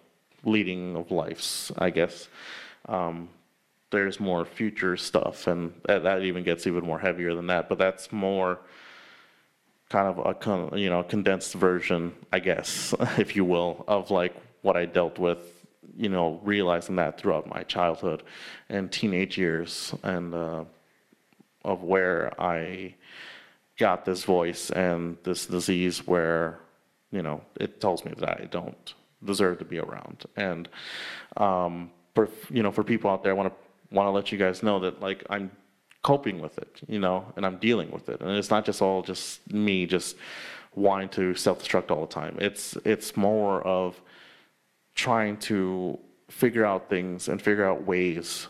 [0.44, 2.28] leading of lives i guess.
[2.88, 3.30] Um,
[3.92, 7.78] there's more future stuff and that, that even gets even more heavier than that but
[7.78, 8.60] that's more
[9.90, 14.34] kind of a con, you know condensed version i guess if you will of like
[14.62, 15.62] what i dealt with
[15.98, 18.24] you know, realizing that throughout my childhood
[18.70, 20.64] and teenage years, and uh,
[21.64, 22.96] of where I
[23.78, 26.60] got this voice and this disease where,
[27.12, 28.94] you know, it tells me that I don't
[29.24, 30.26] deserve to be around.
[30.36, 30.70] And
[31.38, 34.38] um, for you know, for people out there, I want to want to let you
[34.38, 35.52] guys know that like I'm
[36.02, 39.02] coping with it, you know, and I'm dealing with it, and it's not just all
[39.02, 40.16] just me just
[40.74, 42.38] wanting to self-destruct all the time.
[42.40, 44.02] It's it's more of
[44.96, 48.48] trying to figure out things and figure out ways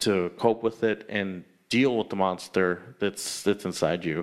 [0.00, 1.44] to cope with it and
[1.76, 2.68] deal with the monster
[3.00, 4.18] that's that's inside you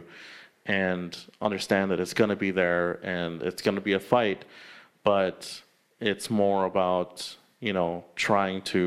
[0.65, 4.45] and understand that it's going to be there and it's going to be a fight
[5.03, 5.39] but
[5.99, 7.11] it's more about
[7.59, 8.83] you know trying to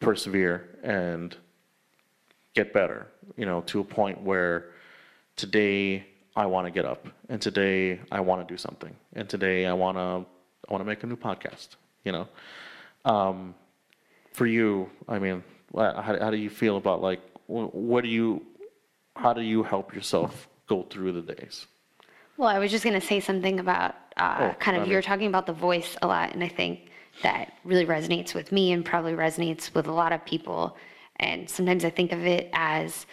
[0.00, 1.36] persevere and
[2.54, 4.56] get better you know to a point where
[5.36, 9.64] today I want to get up and today I want to do something and today
[9.64, 10.26] I want to
[10.68, 11.68] I want to make a new podcast.
[12.04, 12.28] You know,
[13.04, 13.54] um,
[14.32, 15.42] for you, I mean,
[15.74, 18.42] how, how do you feel about like what do you,
[19.14, 21.66] how do you help yourself go through the days?
[22.36, 25.26] Well, I was just going to say something about uh, Oh, kind of you're talking
[25.26, 26.90] about the voice a lot, and I think
[27.22, 30.76] that really resonates with me and probably resonates with a lot of people.
[31.16, 33.06] And sometimes I think of it as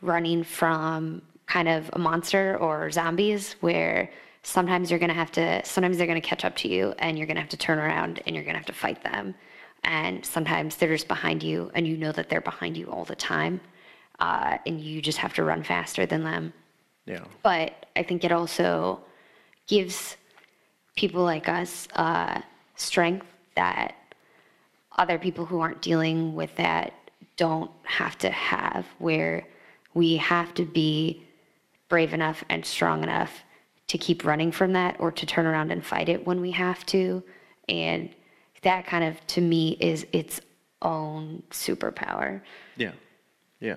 [0.00, 4.10] running from kind of a monster or zombies, where
[4.42, 7.16] sometimes you're going to have to, sometimes they're going to catch up to you, and
[7.16, 9.34] you're going to have to turn around and you're going to have to fight them.
[9.84, 13.16] And sometimes they're just behind you, and you know that they're behind you all the
[13.16, 13.60] time,
[14.18, 16.52] uh, and you just have to run faster than them
[17.06, 17.24] Yeah.
[17.42, 19.00] but I think it also
[19.66, 20.16] gives
[20.96, 22.40] people like us uh,
[22.76, 23.94] strength that
[24.96, 26.92] other people who aren't dealing with that
[27.36, 29.46] don't have to have, where
[29.94, 31.22] we have to be
[31.88, 33.44] brave enough and strong enough
[33.86, 36.84] to keep running from that or to turn around and fight it when we have
[36.86, 37.22] to.
[37.68, 38.10] And
[38.62, 40.40] that kind of, to me, is its
[40.82, 42.40] own superpower.
[42.76, 42.92] Yeah,
[43.60, 43.76] yeah.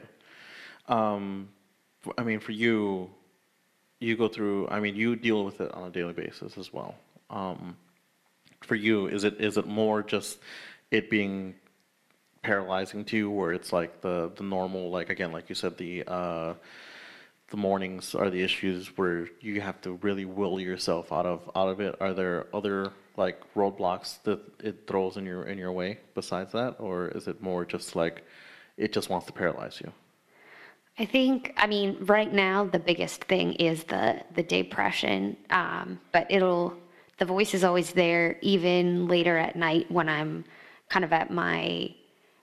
[0.87, 1.49] Um,
[2.17, 3.09] I mean, for you,
[3.99, 6.95] you go through, I mean, you deal with it on a daily basis as well.
[7.29, 7.77] Um,
[8.61, 10.39] for you, is it is it more just
[10.91, 11.55] it being
[12.43, 16.03] paralyzing to you, where it's like the the normal, like again, like you said, the
[16.07, 16.53] uh,
[17.49, 21.69] the mornings are the issues where you have to really will yourself out of out
[21.69, 21.95] of it.
[21.99, 26.75] Are there other like roadblocks that it throws in your in your way besides that,
[26.79, 28.23] or is it more just like
[28.77, 29.91] it just wants to paralyze you?
[30.99, 36.27] I think, I mean, right now the biggest thing is the the depression, um, but
[36.29, 36.75] it'll
[37.17, 40.43] the voice is always there even later at night when I'm
[40.89, 41.93] kind of at my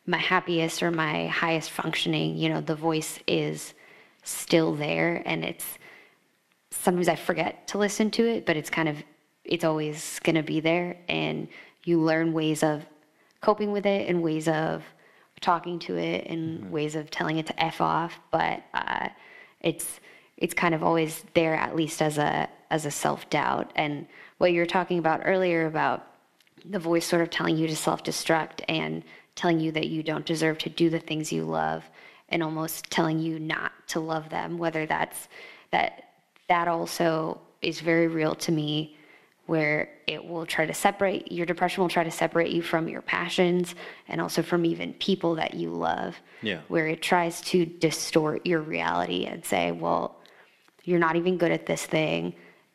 [0.06, 2.36] my happiest or my highest functioning.
[2.36, 3.74] You know, the voice is
[4.22, 5.78] still there, and it's
[6.70, 8.96] sometimes I forget to listen to it, but it's kind of
[9.48, 11.48] it's always going to be there, and
[11.84, 12.84] you learn ways of
[13.40, 14.84] coping with it and ways of
[15.40, 19.08] talking to it and ways of telling it to f off but uh,
[19.60, 20.00] it's
[20.36, 23.72] it's kind of always there at least as a as a self-doubt.
[23.76, 24.06] And
[24.38, 26.06] what you were talking about earlier about
[26.64, 29.02] the voice sort of telling you to self-destruct and
[29.34, 31.88] telling you that you don't deserve to do the things you love
[32.28, 35.28] and almost telling you not to love them whether that's
[35.70, 36.10] that
[36.48, 38.97] that also is very real to me
[39.48, 43.00] where it will try to separate your depression will try to separate you from your
[43.02, 43.74] passions
[44.06, 46.16] and also from even people that you love.
[46.42, 46.60] Yeah.
[46.68, 50.16] where it tries to distort your reality and say well
[50.84, 52.34] you're not even good at this thing.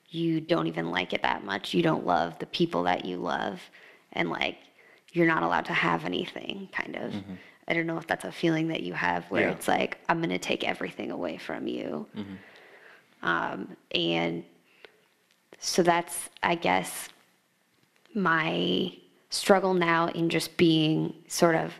[0.10, 1.74] You don't even like it that much.
[1.74, 3.62] You don't love the people that you love.
[4.12, 4.58] And like
[5.14, 7.14] you're not allowed to have anything kind of.
[7.68, 9.52] I don't know if that's a feeling that you have where Yeah.
[9.52, 12.06] it's like i'm going to take everything away from you.
[12.18, 13.28] Mm-hmm.
[13.28, 14.44] um, and
[15.66, 17.08] so that's i guess
[18.14, 18.94] my
[19.30, 21.74] struggle now in just being sort of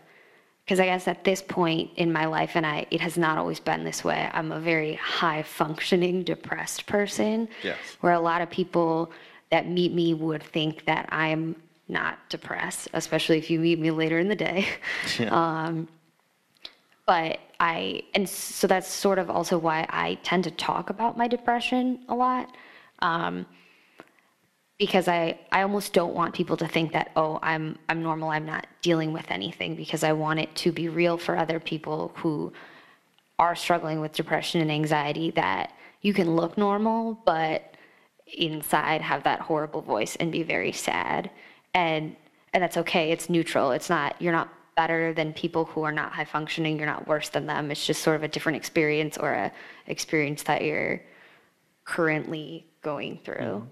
[0.64, 3.60] because i guess at this point in my life and i it has not always
[3.60, 7.76] been this way i'm a very high functioning depressed person Yes.
[8.00, 9.12] where a lot of people
[9.50, 11.54] that meet me would think that i'm
[11.88, 14.66] not depressed especially if you meet me later in the day
[15.28, 15.88] Um,
[17.06, 21.28] but I, and so that's sort of also why I tend to talk about my
[21.28, 22.56] depression a lot.
[23.00, 23.44] Um,
[24.78, 28.46] because I, I almost don't want people to think that, oh, I'm, I'm normal, I'm
[28.46, 32.52] not dealing with anything, because I want it to be real for other people who
[33.38, 37.74] are struggling with depression and anxiety that you can look normal, but
[38.26, 41.30] inside have that horrible voice and be very sad.
[41.74, 42.16] And
[42.52, 43.10] and that's okay.
[43.10, 43.72] It's neutral.
[43.72, 46.78] It's not you're not better than people who are not high functioning.
[46.78, 47.70] You're not worse than them.
[47.70, 49.52] It's just sort of a different experience or a
[49.86, 51.00] experience that you're
[51.84, 53.34] currently going through.
[53.34, 53.68] Mm-hmm.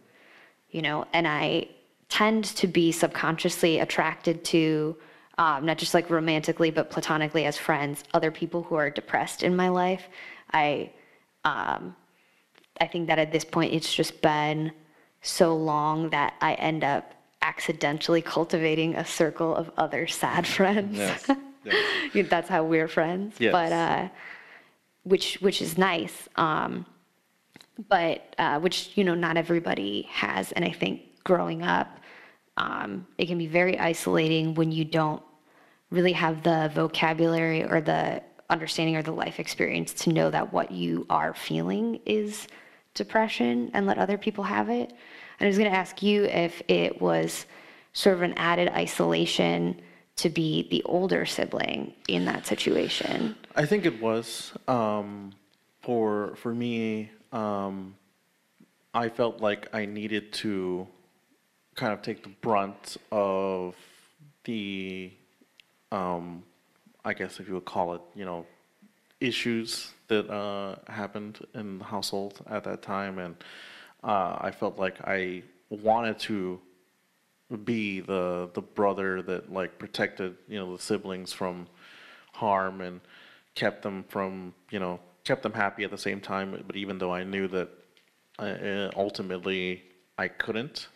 [0.73, 1.69] You know, and I
[2.09, 4.97] tend to be subconsciously attracted to
[5.39, 9.57] um, not just like romantically but platonically as friends other people who are depressed in
[9.57, 10.09] my life.
[10.53, 10.91] I
[11.45, 11.97] um,
[12.81, 14.73] I think that at this point it's just been
[15.23, 20.99] so long that I end up accidentally cultivating a circle of other sad friends.
[20.99, 21.31] Yes.
[22.13, 23.37] Yeah, That's how we're friends.
[23.39, 23.53] Yes.
[23.53, 24.09] But uh,
[25.05, 26.29] which which is nice.
[26.35, 26.87] Um,
[27.89, 31.99] but uh, which you know not everybody has, and I think growing up,
[32.57, 35.23] um, it can be very isolating when you don't
[35.91, 40.71] really have the vocabulary or the understanding or the life experience to know that what
[40.71, 42.49] you are feeling is
[42.95, 44.91] depression and let other people have it.
[44.91, 47.47] And I was going to ask you if it was
[47.95, 49.81] sort of an added isolation
[50.17, 53.35] to be the older sibling in that situation.
[53.57, 55.33] I think it was um,
[55.81, 57.11] for for me.
[57.33, 57.97] Um,
[58.95, 60.87] I felt like I needed to
[61.75, 63.75] kind of take the brunt of
[64.45, 65.11] the,
[65.91, 66.43] um,
[67.05, 68.47] I guess if you would call it, you know,
[69.21, 73.37] issues that uh, happened in the household at that time, and
[74.05, 76.61] uh, I felt like I wanted to
[77.65, 81.67] be the the brother that like protected you know the siblings from
[82.33, 83.01] harm and
[83.55, 87.13] kept them from you know kept them happy at the same time but even though
[87.13, 87.69] i knew that
[88.39, 89.83] uh, ultimately
[90.19, 90.89] i couldn't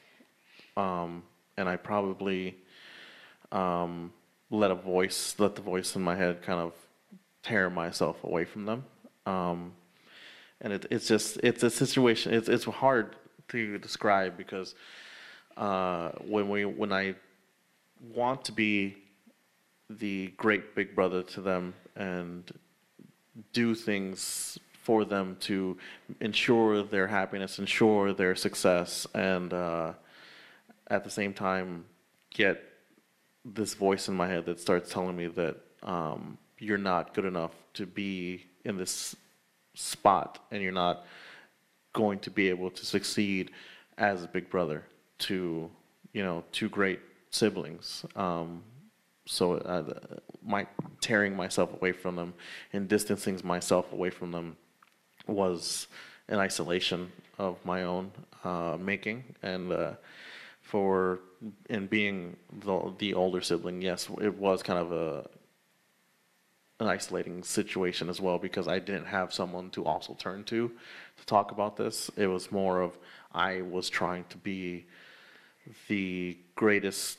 [0.77, 1.23] um,
[1.57, 2.57] and i probably
[3.53, 4.13] um,
[4.51, 6.73] let a voice let the voice in my head kind of
[7.47, 8.85] tear myself away from them.
[9.25, 9.73] Um,
[10.61, 13.17] and it, it's just it's a situation it's, it's hard
[13.49, 14.75] to describe because
[15.57, 17.15] uh, when we when I
[18.15, 18.97] want to be
[19.89, 22.51] the great big brother to them and
[23.53, 25.77] do things for them to
[26.21, 29.93] ensure their happiness, ensure their success, and uh,
[30.89, 31.85] at the same time
[32.31, 32.63] get
[33.45, 37.53] this voice in my head that starts telling me that um, you're not good enough
[37.75, 39.15] to be in this
[39.75, 41.05] spot and you're not
[41.93, 43.51] going to be able to succeed
[43.99, 44.85] as a big brother
[45.19, 45.71] to,
[46.13, 48.05] you know, two great siblings.
[48.15, 48.63] Um,
[49.27, 49.93] so uh,
[50.45, 50.67] my
[51.01, 52.35] tearing myself away from them
[52.73, 54.57] and distancing myself away from them
[55.27, 55.89] was
[56.29, 58.11] an isolation of my own
[58.45, 59.25] uh, making.
[59.43, 59.93] And uh,
[60.67, 61.21] for
[61.71, 65.29] and being the, the older sibling yes it was kind of a
[66.81, 70.69] an isolating situation as well because I didn't have someone to also turn to
[71.19, 72.11] to talk about this.
[72.17, 72.99] It was more of
[73.33, 74.87] I was trying to be
[75.89, 77.19] the greatest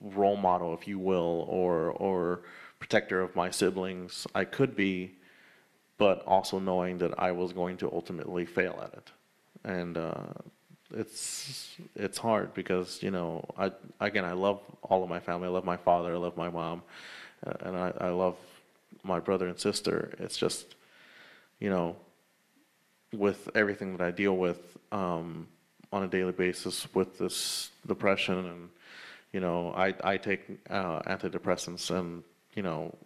[0.00, 2.42] role model if you will or or
[2.78, 5.12] protector of my siblings I could be
[6.00, 9.10] but also knowing that I was going to ultimately fail at it.
[9.64, 10.32] And uh,
[10.96, 13.70] it's it's hard because you know I
[14.00, 15.46] again I love all of my family.
[15.48, 16.14] I love my father.
[16.14, 16.80] I love my mom,
[17.46, 18.36] uh, and I, I love
[19.04, 20.14] my brother and sister.
[20.18, 20.74] It's just
[21.58, 21.96] you know
[23.12, 25.48] with everything that I deal with um,
[25.92, 28.68] on a daily basis with this depression and
[29.32, 32.22] you know I I take uh, antidepressants and
[32.54, 32.96] you know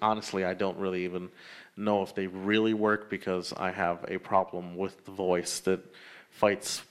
[0.00, 1.30] honestly I don't really even
[1.76, 5.80] know if they really work because I have a problem with the voice that
[6.30, 6.82] fights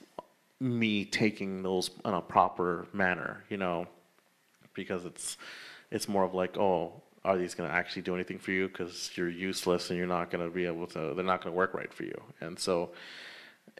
[0.62, 3.86] me taking those in a proper manner, you know,
[4.74, 5.36] because it's
[5.90, 8.68] it's more of like, oh, are these going to actually do anything for you?
[8.68, 11.12] Because you're useless and you're not going to be able to.
[11.14, 12.92] They're not going to work right for you, and so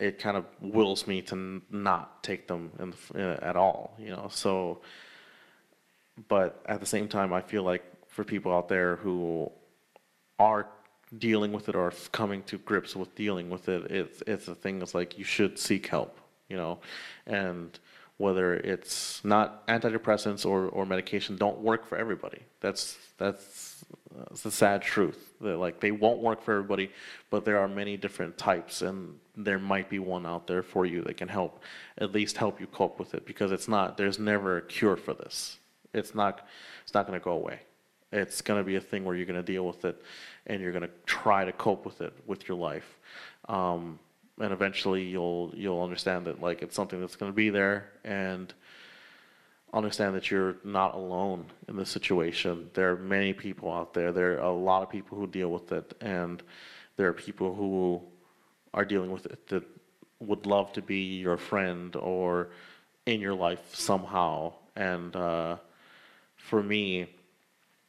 [0.03, 4.29] it kind of wills me to not take them in the, at all, you know.
[4.31, 4.81] So,
[6.29, 9.51] but at the same time, I feel like for people out there who
[10.41, 10.67] are
[11.19, 14.81] dealing with it or coming to grips with dealing with it, it's it's a thing
[14.81, 16.81] that's like you should seek help, you know,
[17.27, 17.79] and
[18.23, 22.39] whether it's not antidepressants or, or medication don't work for everybody.
[22.61, 23.85] That's that's,
[24.17, 25.35] that's the sad truth.
[25.41, 26.93] That like they won't work for everybody,
[27.31, 31.03] but there are many different types, and there might be one out there for you
[31.03, 31.65] that can help,
[31.99, 33.27] at least help you cope with it.
[33.27, 35.59] Because it's not there's never a cure for this.
[35.93, 36.47] It's not
[36.85, 37.59] it's not going to go away.
[38.13, 40.01] It's going to be a thing where you're going to deal with it
[40.47, 42.99] and you're going to try to cope with it with your life.
[43.49, 43.99] Um,
[44.41, 48.53] and eventually you'll you'll understand that like it's something that's going to be there and
[49.73, 52.71] understand that you're not alone in this situation.
[52.75, 54.13] There are many people out there.
[54.13, 56.43] There are a lot of people who deal with it and
[56.97, 58.03] there are people who
[58.75, 59.65] are dealing with it that
[60.21, 62.51] would love to be your friend or
[63.07, 64.53] in your life somehow.
[64.77, 65.57] And uh,
[66.37, 67.09] for me,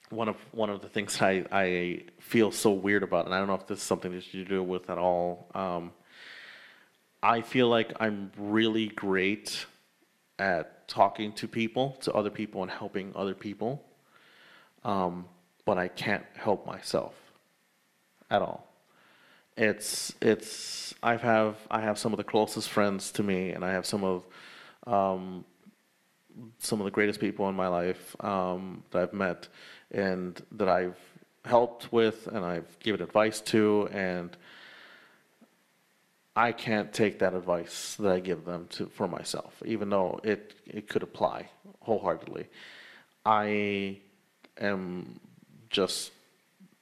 [0.09, 3.47] one of one of the things I, I feel so weird about, and I don't
[3.47, 5.49] know if this is something that you do with at all.
[5.53, 5.91] Um,
[7.24, 9.65] I feel like I'm really great
[10.38, 13.82] at talking to people, to other people, and helping other people,
[14.84, 15.26] um,
[15.63, 17.15] but I can't help myself
[18.30, 18.67] at all.
[19.55, 23.71] It's it's I have I have some of the closest friends to me, and I
[23.71, 24.26] have some of
[24.86, 25.45] um,
[26.57, 29.47] some of the greatest people in my life um, that I've met
[29.91, 30.99] and that I've
[31.45, 34.36] helped with and I've given advice to, and
[36.36, 40.55] I can't take that advice that I give them to for myself, even though it
[40.65, 41.49] it could apply
[41.81, 42.47] wholeheartedly.
[43.25, 43.99] I
[44.59, 45.19] am
[45.69, 46.11] just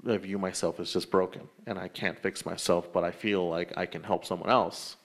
[0.07, 3.77] I view myself as just broken, and I can't fix myself, but I feel like
[3.77, 4.95] I can help someone else,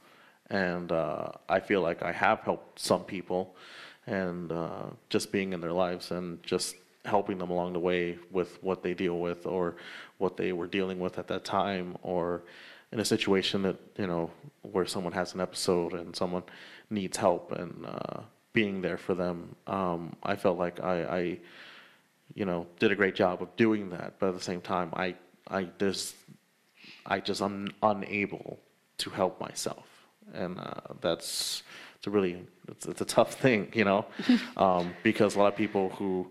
[0.49, 3.57] and uh, I feel like I have helped some people,
[4.07, 8.63] and uh, just being in their lives and just helping them along the way with
[8.63, 9.77] what they deal with or
[10.19, 12.43] what they were dealing with at that time or
[12.97, 14.31] in a situation that you know
[14.63, 16.43] where someone has an episode and someone
[16.89, 18.21] needs help and uh,
[18.55, 21.39] being there for them um, i felt like I, I
[22.35, 25.15] you know did a great job of doing that but at the same time i
[25.49, 26.15] i just
[27.05, 28.59] i just i'm unable
[28.97, 29.87] to help myself
[30.33, 31.63] and uh, that's
[31.97, 34.07] it's a really it's, it's a tough thing you know
[34.57, 36.27] um, because a lot of people who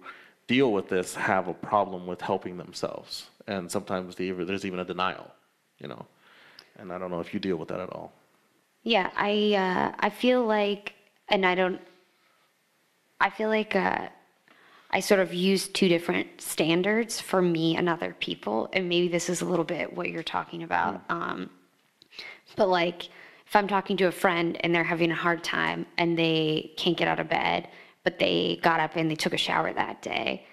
[0.48, 3.30] deal with this have a problem with helping themselves.
[3.48, 5.32] And sometimes the, there's even a denial,
[5.80, 6.06] you know.
[6.78, 8.14] And I don't know if you deal with that at all.
[8.84, 10.94] Yeah, I uh, I feel like,
[11.30, 11.82] and I don't.
[13.20, 14.10] I feel like uh,
[14.92, 19.30] I sort of use two different standards for me and other people, and maybe this
[19.30, 21.08] is a little bit what you're talking about.
[21.08, 21.16] Mm.
[21.16, 21.50] Um,
[22.56, 23.08] but like,
[23.48, 26.98] if I'm talking to a friend and they're having a hard time and they can't
[26.98, 27.68] get out of bed,
[28.04, 30.46] but they got up and they took a shower that day,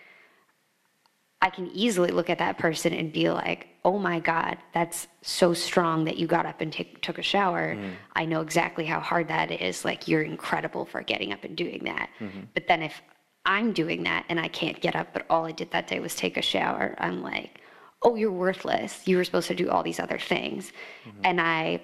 [1.43, 5.53] I can easily look at that person and be like, oh my God, that's so
[5.53, 7.75] strong that you got up and take, took a shower.
[7.75, 7.91] Mm-hmm.
[8.15, 9.85] I know exactly how hard that is.
[9.85, 12.09] Like, you're incredible for getting up and doing that.
[12.21, 12.43] Mm-hmm.
[12.55, 13.03] But then if
[13.45, 16.15] I'm doing that and I can't get up, but all I did that day was
[16.15, 17.61] take a shower, I'm like,
[18.03, 19.07] oh, you're worthless.
[19.07, 20.73] You were supposed to do all these other things.
[21.07, 21.21] Mm-hmm.
[21.25, 21.81] And I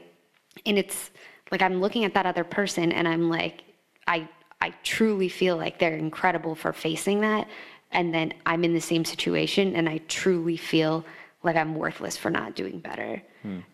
[0.67, 1.11] and it's
[1.51, 3.63] like I'm looking at that other person and I'm like,
[4.07, 4.29] I
[4.61, 7.49] I truly feel like they're incredible for facing that.
[7.91, 11.05] And then I'm in the same situation and I truly feel
[11.43, 13.22] like I'm worthless for not doing better.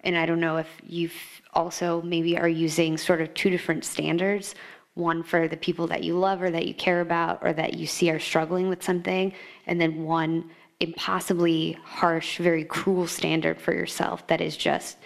[0.05, 1.15] And I don't know if you've
[1.55, 4.55] also maybe are using sort of two different standards
[4.95, 7.87] one for the people that you love or that you care about or that you
[7.87, 9.33] see are struggling with something,
[9.67, 10.51] and then one
[10.81, 14.97] impossibly harsh, very cruel standard for yourself that is just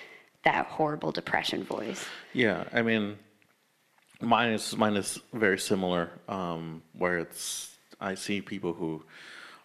[0.45, 2.05] that horrible depression voice.
[2.33, 3.19] Yeah, I mean,
[4.21, 6.11] mine is mine is very similar.
[6.29, 9.05] Um, where it's I see people who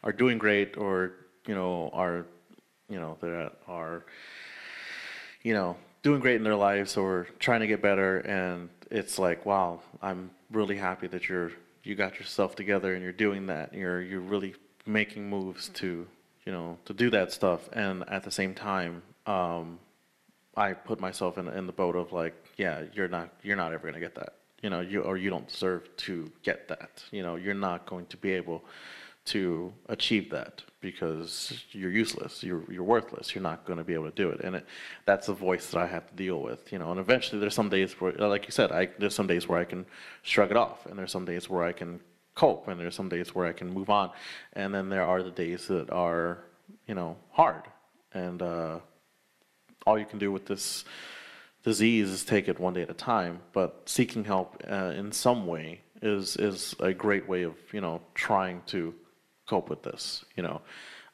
[0.04, 1.14] are doing great, or
[1.48, 2.26] you know, are
[2.90, 4.06] you know that are
[5.44, 9.46] you know doing great in their lives or trying to get better, and it's like,
[9.46, 11.52] wow, I'm really happy that you're
[11.84, 13.74] you got yourself together and you're doing that.
[13.74, 14.56] You're you're really
[14.86, 16.08] making moves to
[16.46, 19.04] you know to do that stuff, and at the same time.
[19.26, 19.80] Um,
[20.56, 23.88] I put myself in in the boat of like, yeah, you're not you're not ever
[23.88, 27.36] gonna get that, you know, you or you don't deserve to get that, you know,
[27.36, 28.64] you're not going to be able
[29.26, 34.10] to achieve that because you're useless, you're you're worthless, you're not going to be able
[34.10, 34.66] to do it, and it,
[35.06, 37.70] that's a voice that I have to deal with, you know, and eventually there's some
[37.70, 39.86] days where, like you said, I there's some days where I can
[40.24, 42.00] shrug it off, and there's some days where I can
[42.36, 44.12] cope, and there's some days where I can move on,
[44.54, 46.40] and then there are the days that are,
[46.88, 47.64] you know, hard,
[48.14, 48.42] and.
[48.42, 48.80] uh
[49.86, 50.86] all you can do with this
[51.64, 53.40] disease is take it one day at a time.
[53.54, 58.02] But seeking help uh, in some way is is a great way of you know
[58.14, 58.94] trying to
[59.54, 60.26] cope with this.
[60.36, 60.62] You know,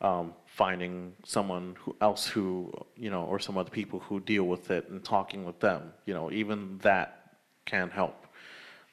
[0.01, 4.71] um, finding someone who else who you know or some other people who deal with
[4.71, 5.81] it and talking with them.
[6.05, 7.07] You know, even that
[7.65, 8.17] can help.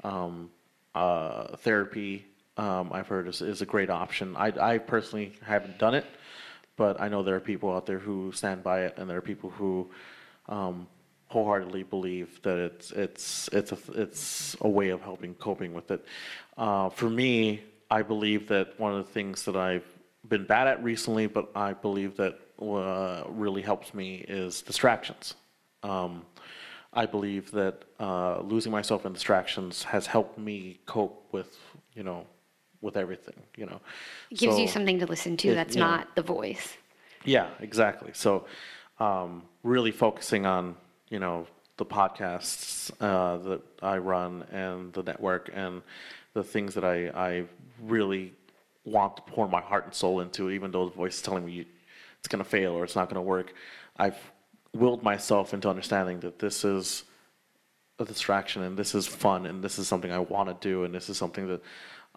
[0.02, 0.50] Um,
[0.94, 2.24] uh, therapy,
[2.56, 4.34] um, I've heard, is, is a great option.
[4.36, 6.06] I, I personally haven't done it,
[6.76, 9.28] but I know there are people out there who stand by it, and there are
[9.32, 9.90] people who
[10.48, 10.86] um,
[11.28, 16.04] wholeheartedly believe that it's it's it's a it's a way of helping coping with it.
[16.56, 19.84] Uh, for me, I believe that one of the things that I've
[20.28, 25.34] been bad at recently, but I believe that uh, really helps me is distractions.
[25.82, 26.24] Um,
[26.92, 31.58] I believe that uh, losing myself in distractions has helped me cope with
[31.94, 32.26] you know
[32.80, 33.34] with everything.
[33.56, 33.80] You know,
[34.30, 36.76] It gives you something to listen to it- that's not the voice.
[37.24, 38.10] yeah, exactly.
[38.14, 38.46] So,
[38.98, 40.76] um, really focusing on
[41.10, 45.82] you know the podcasts uh, that I run and the network and
[46.36, 47.44] the things that I I
[47.82, 48.34] really
[48.84, 51.66] want to pour my heart and soul into, even though the voice is telling me
[52.18, 53.52] it's going to fail or it's not going to work.
[53.96, 54.18] I've
[54.72, 57.04] willed myself into understanding that this is
[57.98, 60.94] a distraction and this is fun and this is something I want to do and
[60.94, 61.62] this is something that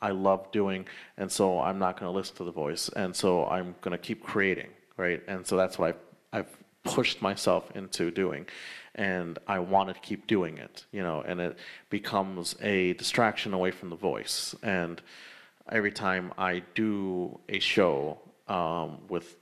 [0.02, 0.86] I love doing
[1.18, 3.98] and so I'm not going to listen to the voice and so I'm going to
[3.98, 5.90] keep creating right and so that's what
[6.34, 8.46] I've, I've pushed myself into doing
[8.96, 11.58] and I want to keep doing it you know and it
[11.90, 14.56] becomes a distraction away from the voice.
[14.64, 15.02] And
[15.72, 19.36] every time I do a show um, with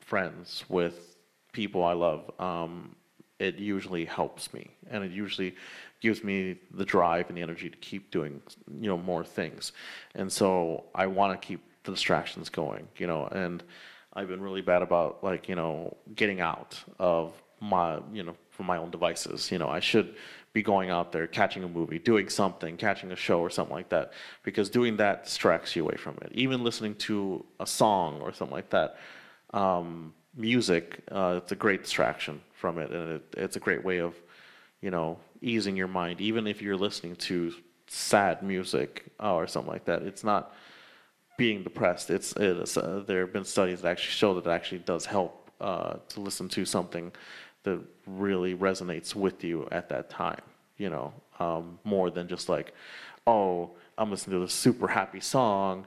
[0.00, 1.16] friends with
[1.52, 2.96] people I love um,
[3.38, 4.70] it usually helps me.
[4.90, 5.54] And it usually
[6.00, 8.40] gives me the drive and the energy to keep doing
[8.80, 9.72] you know more things.
[10.14, 13.62] And so i want to keep the distractions going you know and
[14.14, 18.66] i've been really bad about like you know getting out of my you know from
[18.66, 20.14] my own devices you know i should
[20.52, 23.88] be going out there catching a movie doing something catching a show or something like
[23.88, 28.32] that because doing that distracts you away from it even listening to a song or
[28.32, 28.96] something like that
[29.52, 33.98] um, music, uh, it's a great distraction from it, and it, it's a great way
[33.98, 34.14] of,
[34.80, 36.20] you know, easing your mind.
[36.20, 37.52] Even if you're listening to
[37.86, 40.54] sad music uh, or something like that, it's not
[41.38, 42.10] being depressed.
[42.10, 45.50] It's, it's uh, there have been studies that actually show that it actually does help
[45.60, 47.12] uh, to listen to something
[47.66, 50.40] that really resonates with you at that time.
[50.78, 52.72] You know, um, more than just like,
[53.26, 55.86] oh, I'm listening to this super happy song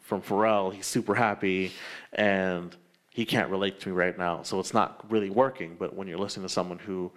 [0.00, 0.72] from Pharrell.
[0.72, 1.72] He's super happy,
[2.12, 2.74] and
[3.10, 4.42] he can't relate to me right now.
[4.42, 5.76] So it's not really working.
[5.78, 7.10] But when you're listening to someone who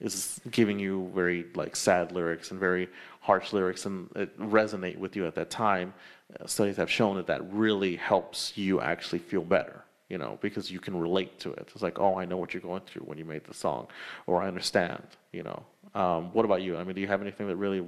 [0.00, 2.88] is giving you very like sad lyrics and very
[3.20, 5.92] harsh lyrics and it resonate with you at that time,
[6.38, 9.84] uh, studies have shown that that really helps you actually feel better.
[10.10, 11.70] You know, because you can relate to it.
[11.72, 13.86] It's like, oh, I know what you're going through when you made the song,
[14.26, 15.02] or I understand.
[15.32, 15.62] You know,
[15.94, 16.76] um, what about you?
[16.76, 17.82] I mean, do you have anything that really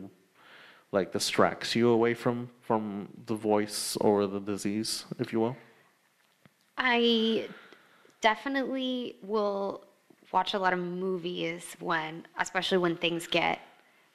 [0.92, 5.56] like distracts you away from from the voice or the disease, if you will?
[6.78, 7.48] I
[8.20, 9.84] definitely will
[10.32, 13.60] watch a lot of movies when, especially when things get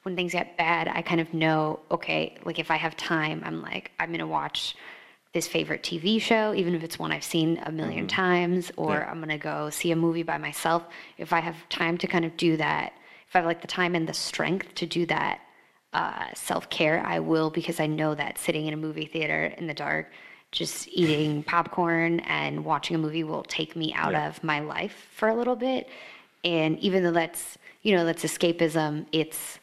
[0.03, 0.87] when things get bad.
[0.87, 4.75] I kind of know, okay, like if I have time, I'm like I'm gonna watch
[5.37, 9.11] this favorite TV show, even if it's one I've seen a 1000000 times, or Yeah.
[9.11, 10.81] I'm gonna go see a movie by myself.
[11.19, 12.93] If I have time to kind of do that,
[13.27, 15.41] if I have like the time and the strength to do that
[15.93, 19.67] uh, self care, I will because I know that sitting in a movie theater in
[19.67, 20.11] the dark,
[20.51, 24.27] just eating popcorn and watching a movie will take me out Yeah.
[24.29, 25.87] of my life for a little bit.
[26.43, 29.59] And even though that's you know that's escapism, it's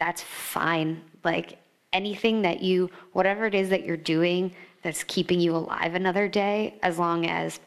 [0.00, 1.02] that's fine.
[1.22, 1.58] Like
[1.92, 6.78] anything that you, whatever it is that you're doing that's keeping you alive another day,
[6.82, 7.60] as long as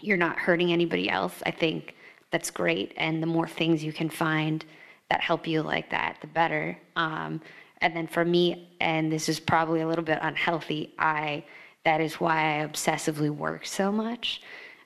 [0.00, 1.94] you're not hurting anybody else, I think
[2.30, 2.92] that's great.
[2.96, 4.64] And the more things you can find
[5.10, 6.76] that help you like that, the better.
[6.96, 7.40] Um,
[7.80, 11.44] and then for me, and this is probably a little bit unhealthy, I
[11.84, 14.42] that is why I obsessively work so much,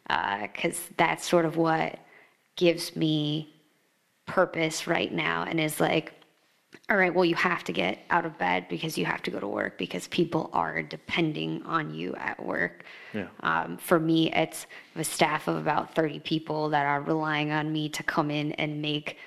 [0.07, 1.99] because that's sort of what
[2.57, 3.55] gives me
[4.27, 6.13] purpose right now and is like,
[6.91, 9.39] all right, well, you have to get out of bed because you have to go
[9.39, 12.85] to work because people are depending on you at work.
[13.15, 13.29] Yeah.
[13.41, 14.67] Um, for me, it's
[14.97, 18.83] a staff of about 30 people that are relying on me to come in and
[18.83, 19.19] make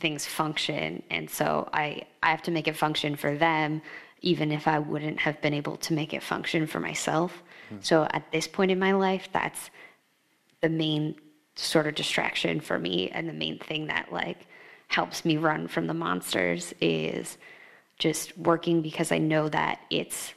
[0.00, 1.00] things function.
[1.08, 3.82] And so I, I have to make it function for them,
[4.22, 7.42] even if I wouldn't have been able to make it function for myself.
[7.80, 9.70] So at this point in my life, that's
[10.60, 11.14] the main
[11.54, 14.46] sort of distraction for me and the main thing that like
[14.88, 17.38] helps me run from the monsters is
[17.98, 20.34] just working because I know that it's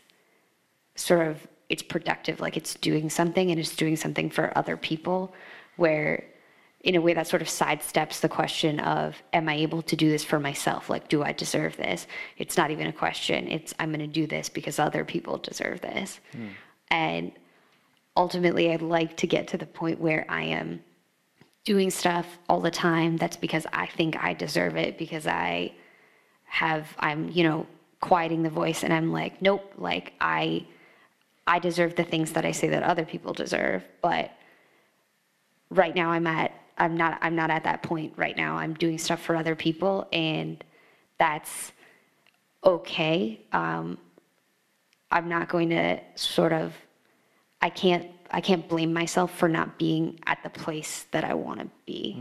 [0.96, 5.34] sort of it's productive like it's doing something and it's doing something for other people
[5.78, 6.26] where
[6.82, 10.10] in a way that sort of sidesteps the question of am i able to do
[10.10, 10.90] this for myself?
[10.90, 12.08] Like do i deserve this?
[12.38, 13.48] It's not even a question.
[13.48, 16.20] It's i'm going to do this because other people deserve this.
[16.32, 16.48] Hmm.
[16.92, 17.32] And
[18.18, 20.82] ultimately i'd like to get to the point where i am
[21.66, 25.72] doing stuff all the time that's because i think i deserve it because i
[26.46, 27.68] have i'm you know
[28.00, 30.66] quieting the voice and i'm like nope like i
[31.50, 33.84] i deserve the things that i say that other people deserve.
[34.02, 34.32] But
[35.70, 38.56] right now i'm at i'm not i'm not at that point right now.
[38.56, 40.64] I'm doing stuff for other people and
[41.18, 41.72] that's
[42.64, 43.42] okay.
[43.52, 43.98] Um,
[45.12, 46.74] i'm not going to sort of
[47.62, 51.60] i can't i can't blame myself for not being at the place that i want
[51.60, 52.14] to be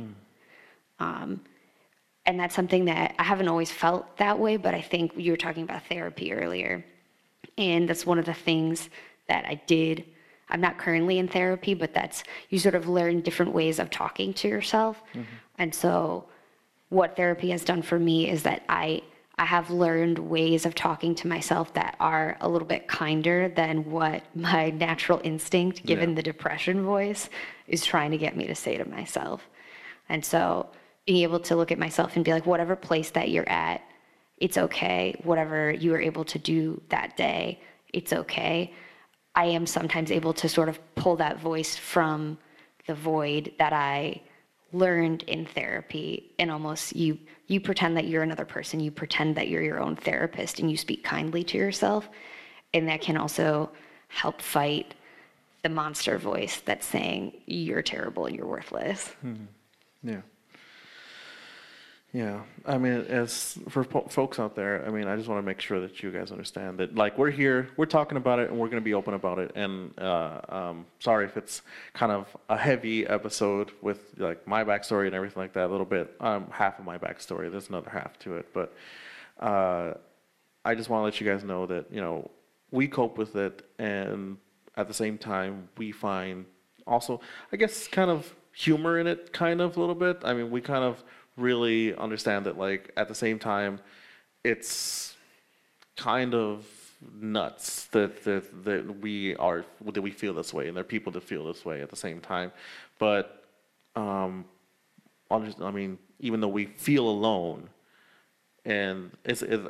[1.01, 1.41] um,
[2.27, 5.37] and that's something that i haven't always felt that way but i think you were
[5.37, 6.85] talking about therapy earlier
[7.59, 8.89] and that's one of the things
[9.27, 10.05] that I did.
[10.49, 14.33] I'm not currently in therapy, but that's you sort of learn different ways of talking
[14.35, 15.03] to yourself.
[15.59, 16.27] And so
[16.89, 19.03] what therapy has done for me is that I
[19.39, 23.91] I have learned ways of talking to myself that are a little bit kinder than
[23.91, 26.17] what my natural instinct, given Yeah.
[26.17, 27.31] the depression voice,
[27.67, 29.49] is trying to get me to say to myself.
[30.09, 30.69] And so
[31.07, 33.81] being able to look at myself and be like, whatever place that you're at,
[34.39, 35.19] it's okay.
[35.25, 37.61] Whatever you were able to do that day,
[37.93, 38.73] it's okay.
[39.35, 42.39] I am sometimes able to sort of pull that voice from
[42.87, 44.23] the void that I
[44.73, 49.49] learned in therapy and almost you you pretend that you're another person you pretend that
[49.49, 52.09] you're your own therapist and you speak kindly to yourself.
[52.75, 53.71] And that can also
[54.09, 54.95] help fight
[55.63, 59.09] the monster voice that's saying you're terrible and you're worthless.
[59.23, 59.35] Hmm.
[60.03, 60.21] Yeah.
[62.13, 62.41] Yeah.
[62.65, 65.79] I mean, as for folks out there, I mean, I just want to make sure
[65.81, 68.81] that you guys understand that, like, we're here, we're talking about it, and we're going
[68.81, 69.53] to be open about it.
[69.55, 71.61] And uh, um, sorry if it's
[71.93, 75.67] kind of a heavy episode with like my backstory and everything like that.
[75.67, 77.51] A little bit, um, half of my backstory.
[77.51, 78.75] There's another half to it, but
[79.39, 79.95] uh,
[80.65, 82.31] I just want to let you guys know that you know
[82.71, 84.39] we cope with it, and
[84.77, 86.47] at the same time, we find
[86.87, 87.21] also,
[87.53, 90.23] I guess, kind of humor in it, kind of a little bit.
[90.25, 91.05] I mean, we kind of
[91.39, 93.81] really understand that, like, at the same time,
[94.45, 95.15] it's
[95.97, 96.67] kind of
[97.21, 101.13] nuts that that that we are that we feel this way, and there are people
[101.13, 102.53] that feel this way at the same time.
[102.99, 103.45] But
[103.97, 104.45] um,
[105.31, 107.69] I mean, even though we feel alone,
[108.65, 109.61] and it's it,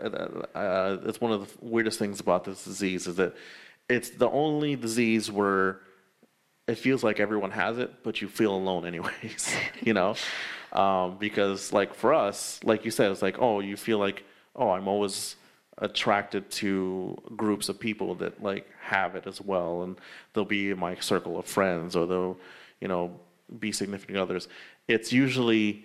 [0.54, 3.34] uh, it's one of the weirdest things about this disease is that
[3.88, 5.80] it's the only disease where
[6.66, 10.14] it feels like everyone has it, but you feel alone anyways, you know?
[10.72, 14.70] Um, because like for us, like you said, it's like, oh, you feel like, oh,
[14.70, 15.36] I'm always
[15.78, 19.82] attracted to groups of people that like have it as well.
[19.82, 19.98] And
[20.32, 22.38] they'll be in my circle of friends or they'll,
[22.80, 23.18] you know,
[23.58, 24.48] be significant others.
[24.88, 25.84] It's usually,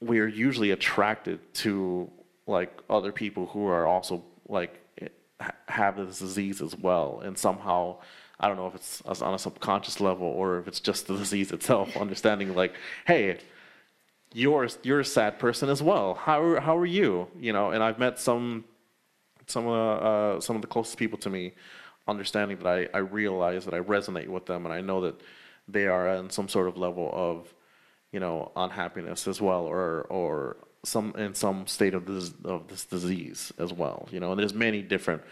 [0.00, 2.10] we're usually attracted to
[2.46, 4.80] like other people who are also like
[5.68, 7.96] have this disease as well and somehow
[8.40, 11.52] i don't know if it's on a subconscious level or if it's just the disease
[11.52, 12.74] itself understanding like
[13.06, 13.38] hey
[14.32, 17.82] you're you're a sad person as well how are, how are you you know and
[17.82, 18.64] i've met some
[19.46, 21.52] some of uh, some of the closest people to me
[22.06, 25.22] understanding that I, I realize that I resonate with them and I know that
[25.68, 27.54] they are on some sort of level of
[28.14, 32.84] you know, unhappiness as well, or or some in some state of this of this
[32.84, 34.08] disease as well.
[34.12, 35.22] You know, and there's many different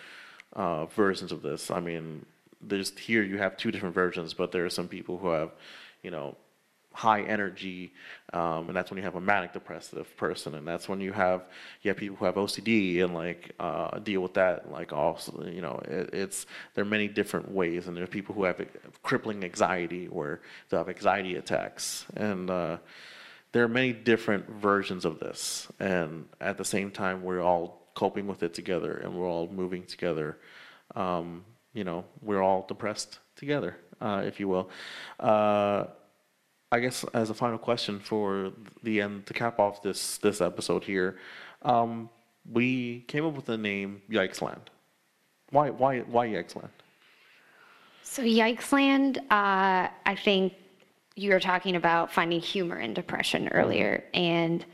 [0.55, 1.71] uh, versions of this.
[1.71, 2.27] I mean,
[2.63, 5.53] there's here you have two different versions, but there are some people who have,
[6.03, 6.37] you know,
[6.95, 7.93] high energy,
[8.33, 11.43] um, and that's when you have a manic depressive person, and that's when you have
[11.83, 14.71] you have people who have OCD and like uh, deal with that.
[14.71, 18.35] Like also, you know, it, it's there are many different ways, and there are people
[18.35, 18.65] who have
[19.03, 22.77] crippling anxiety where they have anxiety attacks, and uh,
[23.53, 28.27] there are many different versions of this, and at the same time, we're all coping
[28.27, 30.39] with it together, and we're all moving together.
[30.95, 34.70] Um, you know, we're all depressed together, uh, if you will.
[35.18, 35.85] Uh,
[36.70, 38.53] I guess as a final question for
[38.83, 41.18] the end to cap off this this episode here,
[41.62, 42.09] um,
[42.51, 44.68] we came up with the name Yikesland.
[45.51, 46.70] Why why why Yikesland?
[48.03, 50.55] So Yikesland, uh, I think
[51.14, 54.64] you were talking about finding humor in depression earlier, and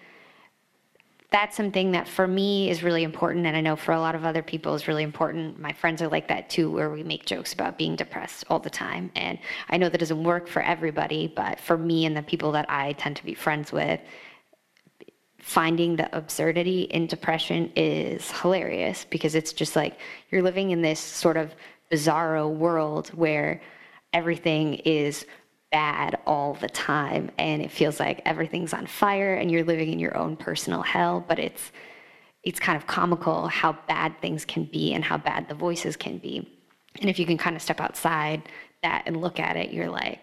[1.30, 4.24] that's something that for me is really important and i know for a lot of
[4.24, 5.58] other people is really important.
[5.58, 8.70] My friends are like that too where we make jokes about being depressed all the
[8.70, 12.52] time and i know that doesn't work for everybody but for me and the people
[12.52, 14.00] that i tend to be friends with
[15.38, 19.98] finding the absurdity in depression is hilarious because it's just like
[20.30, 21.54] you're living in this sort of
[21.90, 23.60] bizarro world where
[24.12, 25.26] everything is
[25.70, 29.98] bad all the time and it feels like everything's on fire and you're living in
[29.98, 31.72] your own personal hell but it's
[32.42, 36.16] it's kind of comical how bad things can be and how bad the voices can
[36.18, 36.48] be
[37.00, 38.42] and if you can kind of step outside
[38.82, 40.20] that and look at it you're like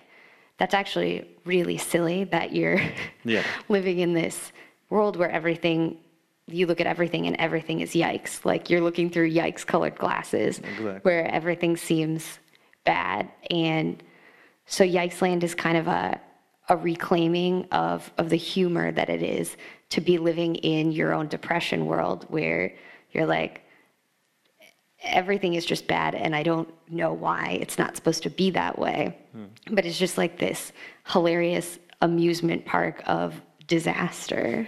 [0.58, 2.82] that's actually really silly that you're
[3.24, 3.44] yeah.
[3.70, 4.52] living in this
[4.90, 5.98] world where everything
[6.48, 10.58] you look at everything and everything is yikes like you're looking through yikes colored glasses
[10.60, 11.00] exactly.
[11.04, 12.40] where everything seems
[12.84, 14.02] bad and
[14.66, 16.20] so Yikesland is kind of a,
[16.70, 19.56] a reclaiming of, of the humor that it is
[19.90, 22.74] to be living in your own depression world where
[23.12, 23.62] you're like,
[25.04, 28.80] everything is just bad and I don't know why it's not supposed to be that
[28.80, 29.18] way.
[29.32, 29.46] Hmm.
[29.72, 30.72] But it's just like this
[31.08, 34.66] hilarious amusement park of disaster.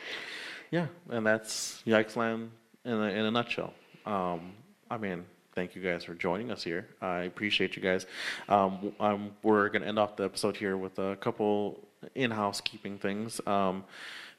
[0.70, 2.48] yeah, and that's Yikesland
[2.84, 3.74] in a, in a nutshell.
[4.06, 4.52] Um,
[4.90, 5.24] I mean,
[5.58, 6.86] thank you guys for joining us here.
[7.02, 8.06] I appreciate you guys.
[8.48, 11.80] Um, um, we're going to end off the episode here with a couple
[12.14, 13.40] in-house keeping things.
[13.44, 13.82] Um,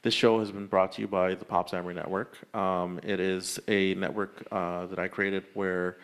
[0.02, 2.38] this show has been brought to you by the Pop Samurai Network.
[2.56, 5.98] Um, it is a network uh, that I created where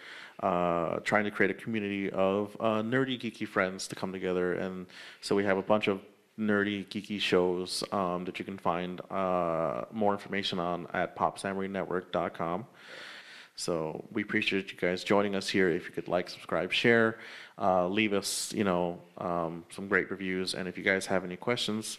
[0.44, 4.56] uh, trying to create a community of uh, nerdy, geeky friends to come together.
[4.56, 4.86] And
[5.22, 6.02] so we have a bunch of
[6.38, 12.66] nerdy, geeky shows um, that you can find uh, more information on at popsamurainetwork.com.
[13.56, 15.70] So we appreciate you guys joining us here.
[15.70, 17.20] If you could like, subscribe, share,
[17.58, 20.54] uh, leave us, you know, um, some great reviews.
[20.54, 21.98] And if you guys have any questions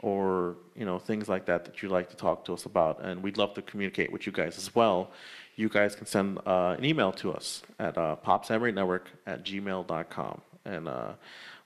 [0.00, 3.22] or you know things like that that you'd like to talk to us about, and
[3.22, 5.10] we'd love to communicate with you guys as well,
[5.54, 10.40] you guys can send uh, an email to us at uh, popsamurainetwork at gmail.com.
[10.64, 11.12] And uh,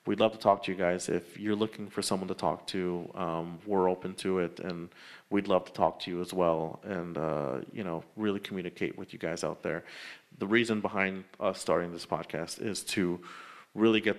[0.07, 1.09] we'd love to talk to you guys.
[1.09, 4.61] If you're looking for someone to talk to, um, we're open to it.
[4.61, 4.88] And
[5.30, 9.12] we'd love to talk to you as well and uh, you know really communicate with
[9.12, 9.84] you guys out there
[10.38, 13.18] the reason behind us starting this podcast is to
[13.74, 14.18] really get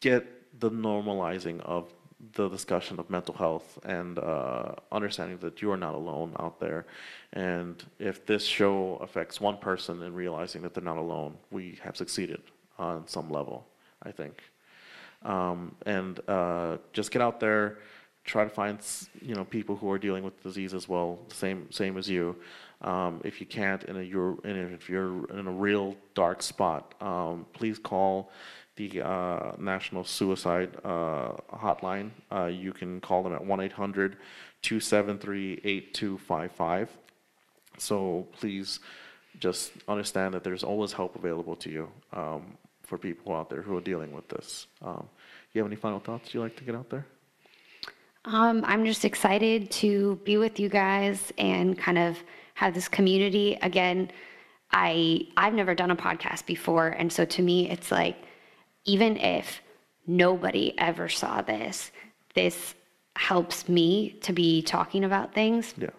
[0.00, 0.26] get
[0.60, 1.92] the normalizing of
[2.34, 6.84] the discussion of mental health and uh, understanding that you are not alone out there
[7.32, 11.96] and if this show affects one person and realizing that they're not alone we have
[11.96, 12.42] succeeded
[12.78, 13.66] on some level
[14.02, 14.42] i think
[15.22, 17.78] um, and uh, just get out there
[18.24, 18.78] try to find
[19.22, 22.36] you know people who are dealing with disease as well, same same as you.
[22.82, 27.46] Um, if you can't, and you're and if you're in a real dark spot, um,
[27.52, 28.30] please call
[28.76, 32.10] the uh, National Suicide uh, Hotline.
[32.32, 33.42] Uh, you can call them at
[34.62, 36.88] 1-800-273-8255.
[37.76, 38.80] So please
[39.38, 42.56] just understand that there's always help available to you um,
[42.90, 44.66] for people out there who are dealing with this.
[44.82, 45.08] Um,
[45.52, 47.06] you have any final thoughts you'd like to get out there?
[48.24, 52.18] Um, I'm just excited to be with you guys and kind of
[52.54, 54.10] have this community again.
[54.72, 58.16] I I've never done a podcast before, and so to me, it's like
[58.84, 59.62] even if
[60.06, 61.92] nobody ever saw this,
[62.34, 62.74] this
[63.16, 65.74] helps me to be talking about things.
[65.78, 65.90] Yeah.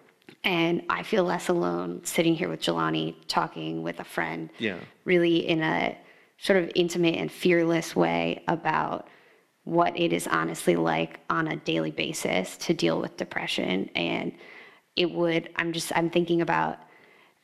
[0.44, 4.50] And I feel less alone sitting here with Jelani talking with a friend.
[4.58, 4.78] Yeah.
[5.04, 5.96] Really in a
[6.42, 9.08] sort of intimate and fearless way about
[9.64, 14.32] what it is honestly like on a daily basis to deal with depression and
[14.96, 16.78] it would i'm just i'm thinking about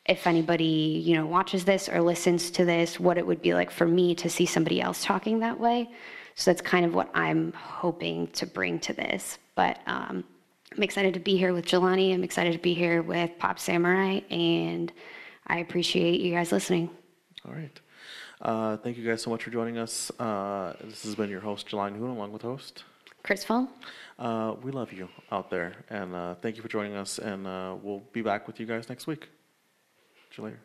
[0.07, 3.71] if anybody you know watches this or listens to this what it would be like
[3.71, 5.89] for me to see somebody else talking that way
[6.35, 10.23] so that's kind of what i'm hoping to bring to this But um,
[10.77, 12.15] I'm excited to be here with Jelani.
[12.15, 14.93] I'm excited to be here with Pop Samurai, and
[15.49, 16.91] I appreciate you guys listening.
[17.45, 17.81] All right.
[18.41, 20.11] Uh, thank you guys so much for joining us.
[20.19, 22.85] Uh, this has been your host, Jelani Hoon, along with host.
[23.23, 23.69] Chris Fong?
[24.19, 27.19] Uh, we love you out there, and uh, thank you for joining us.
[27.19, 29.29] And uh, we'll be back with you guys next week.
[30.31, 30.61] See you later.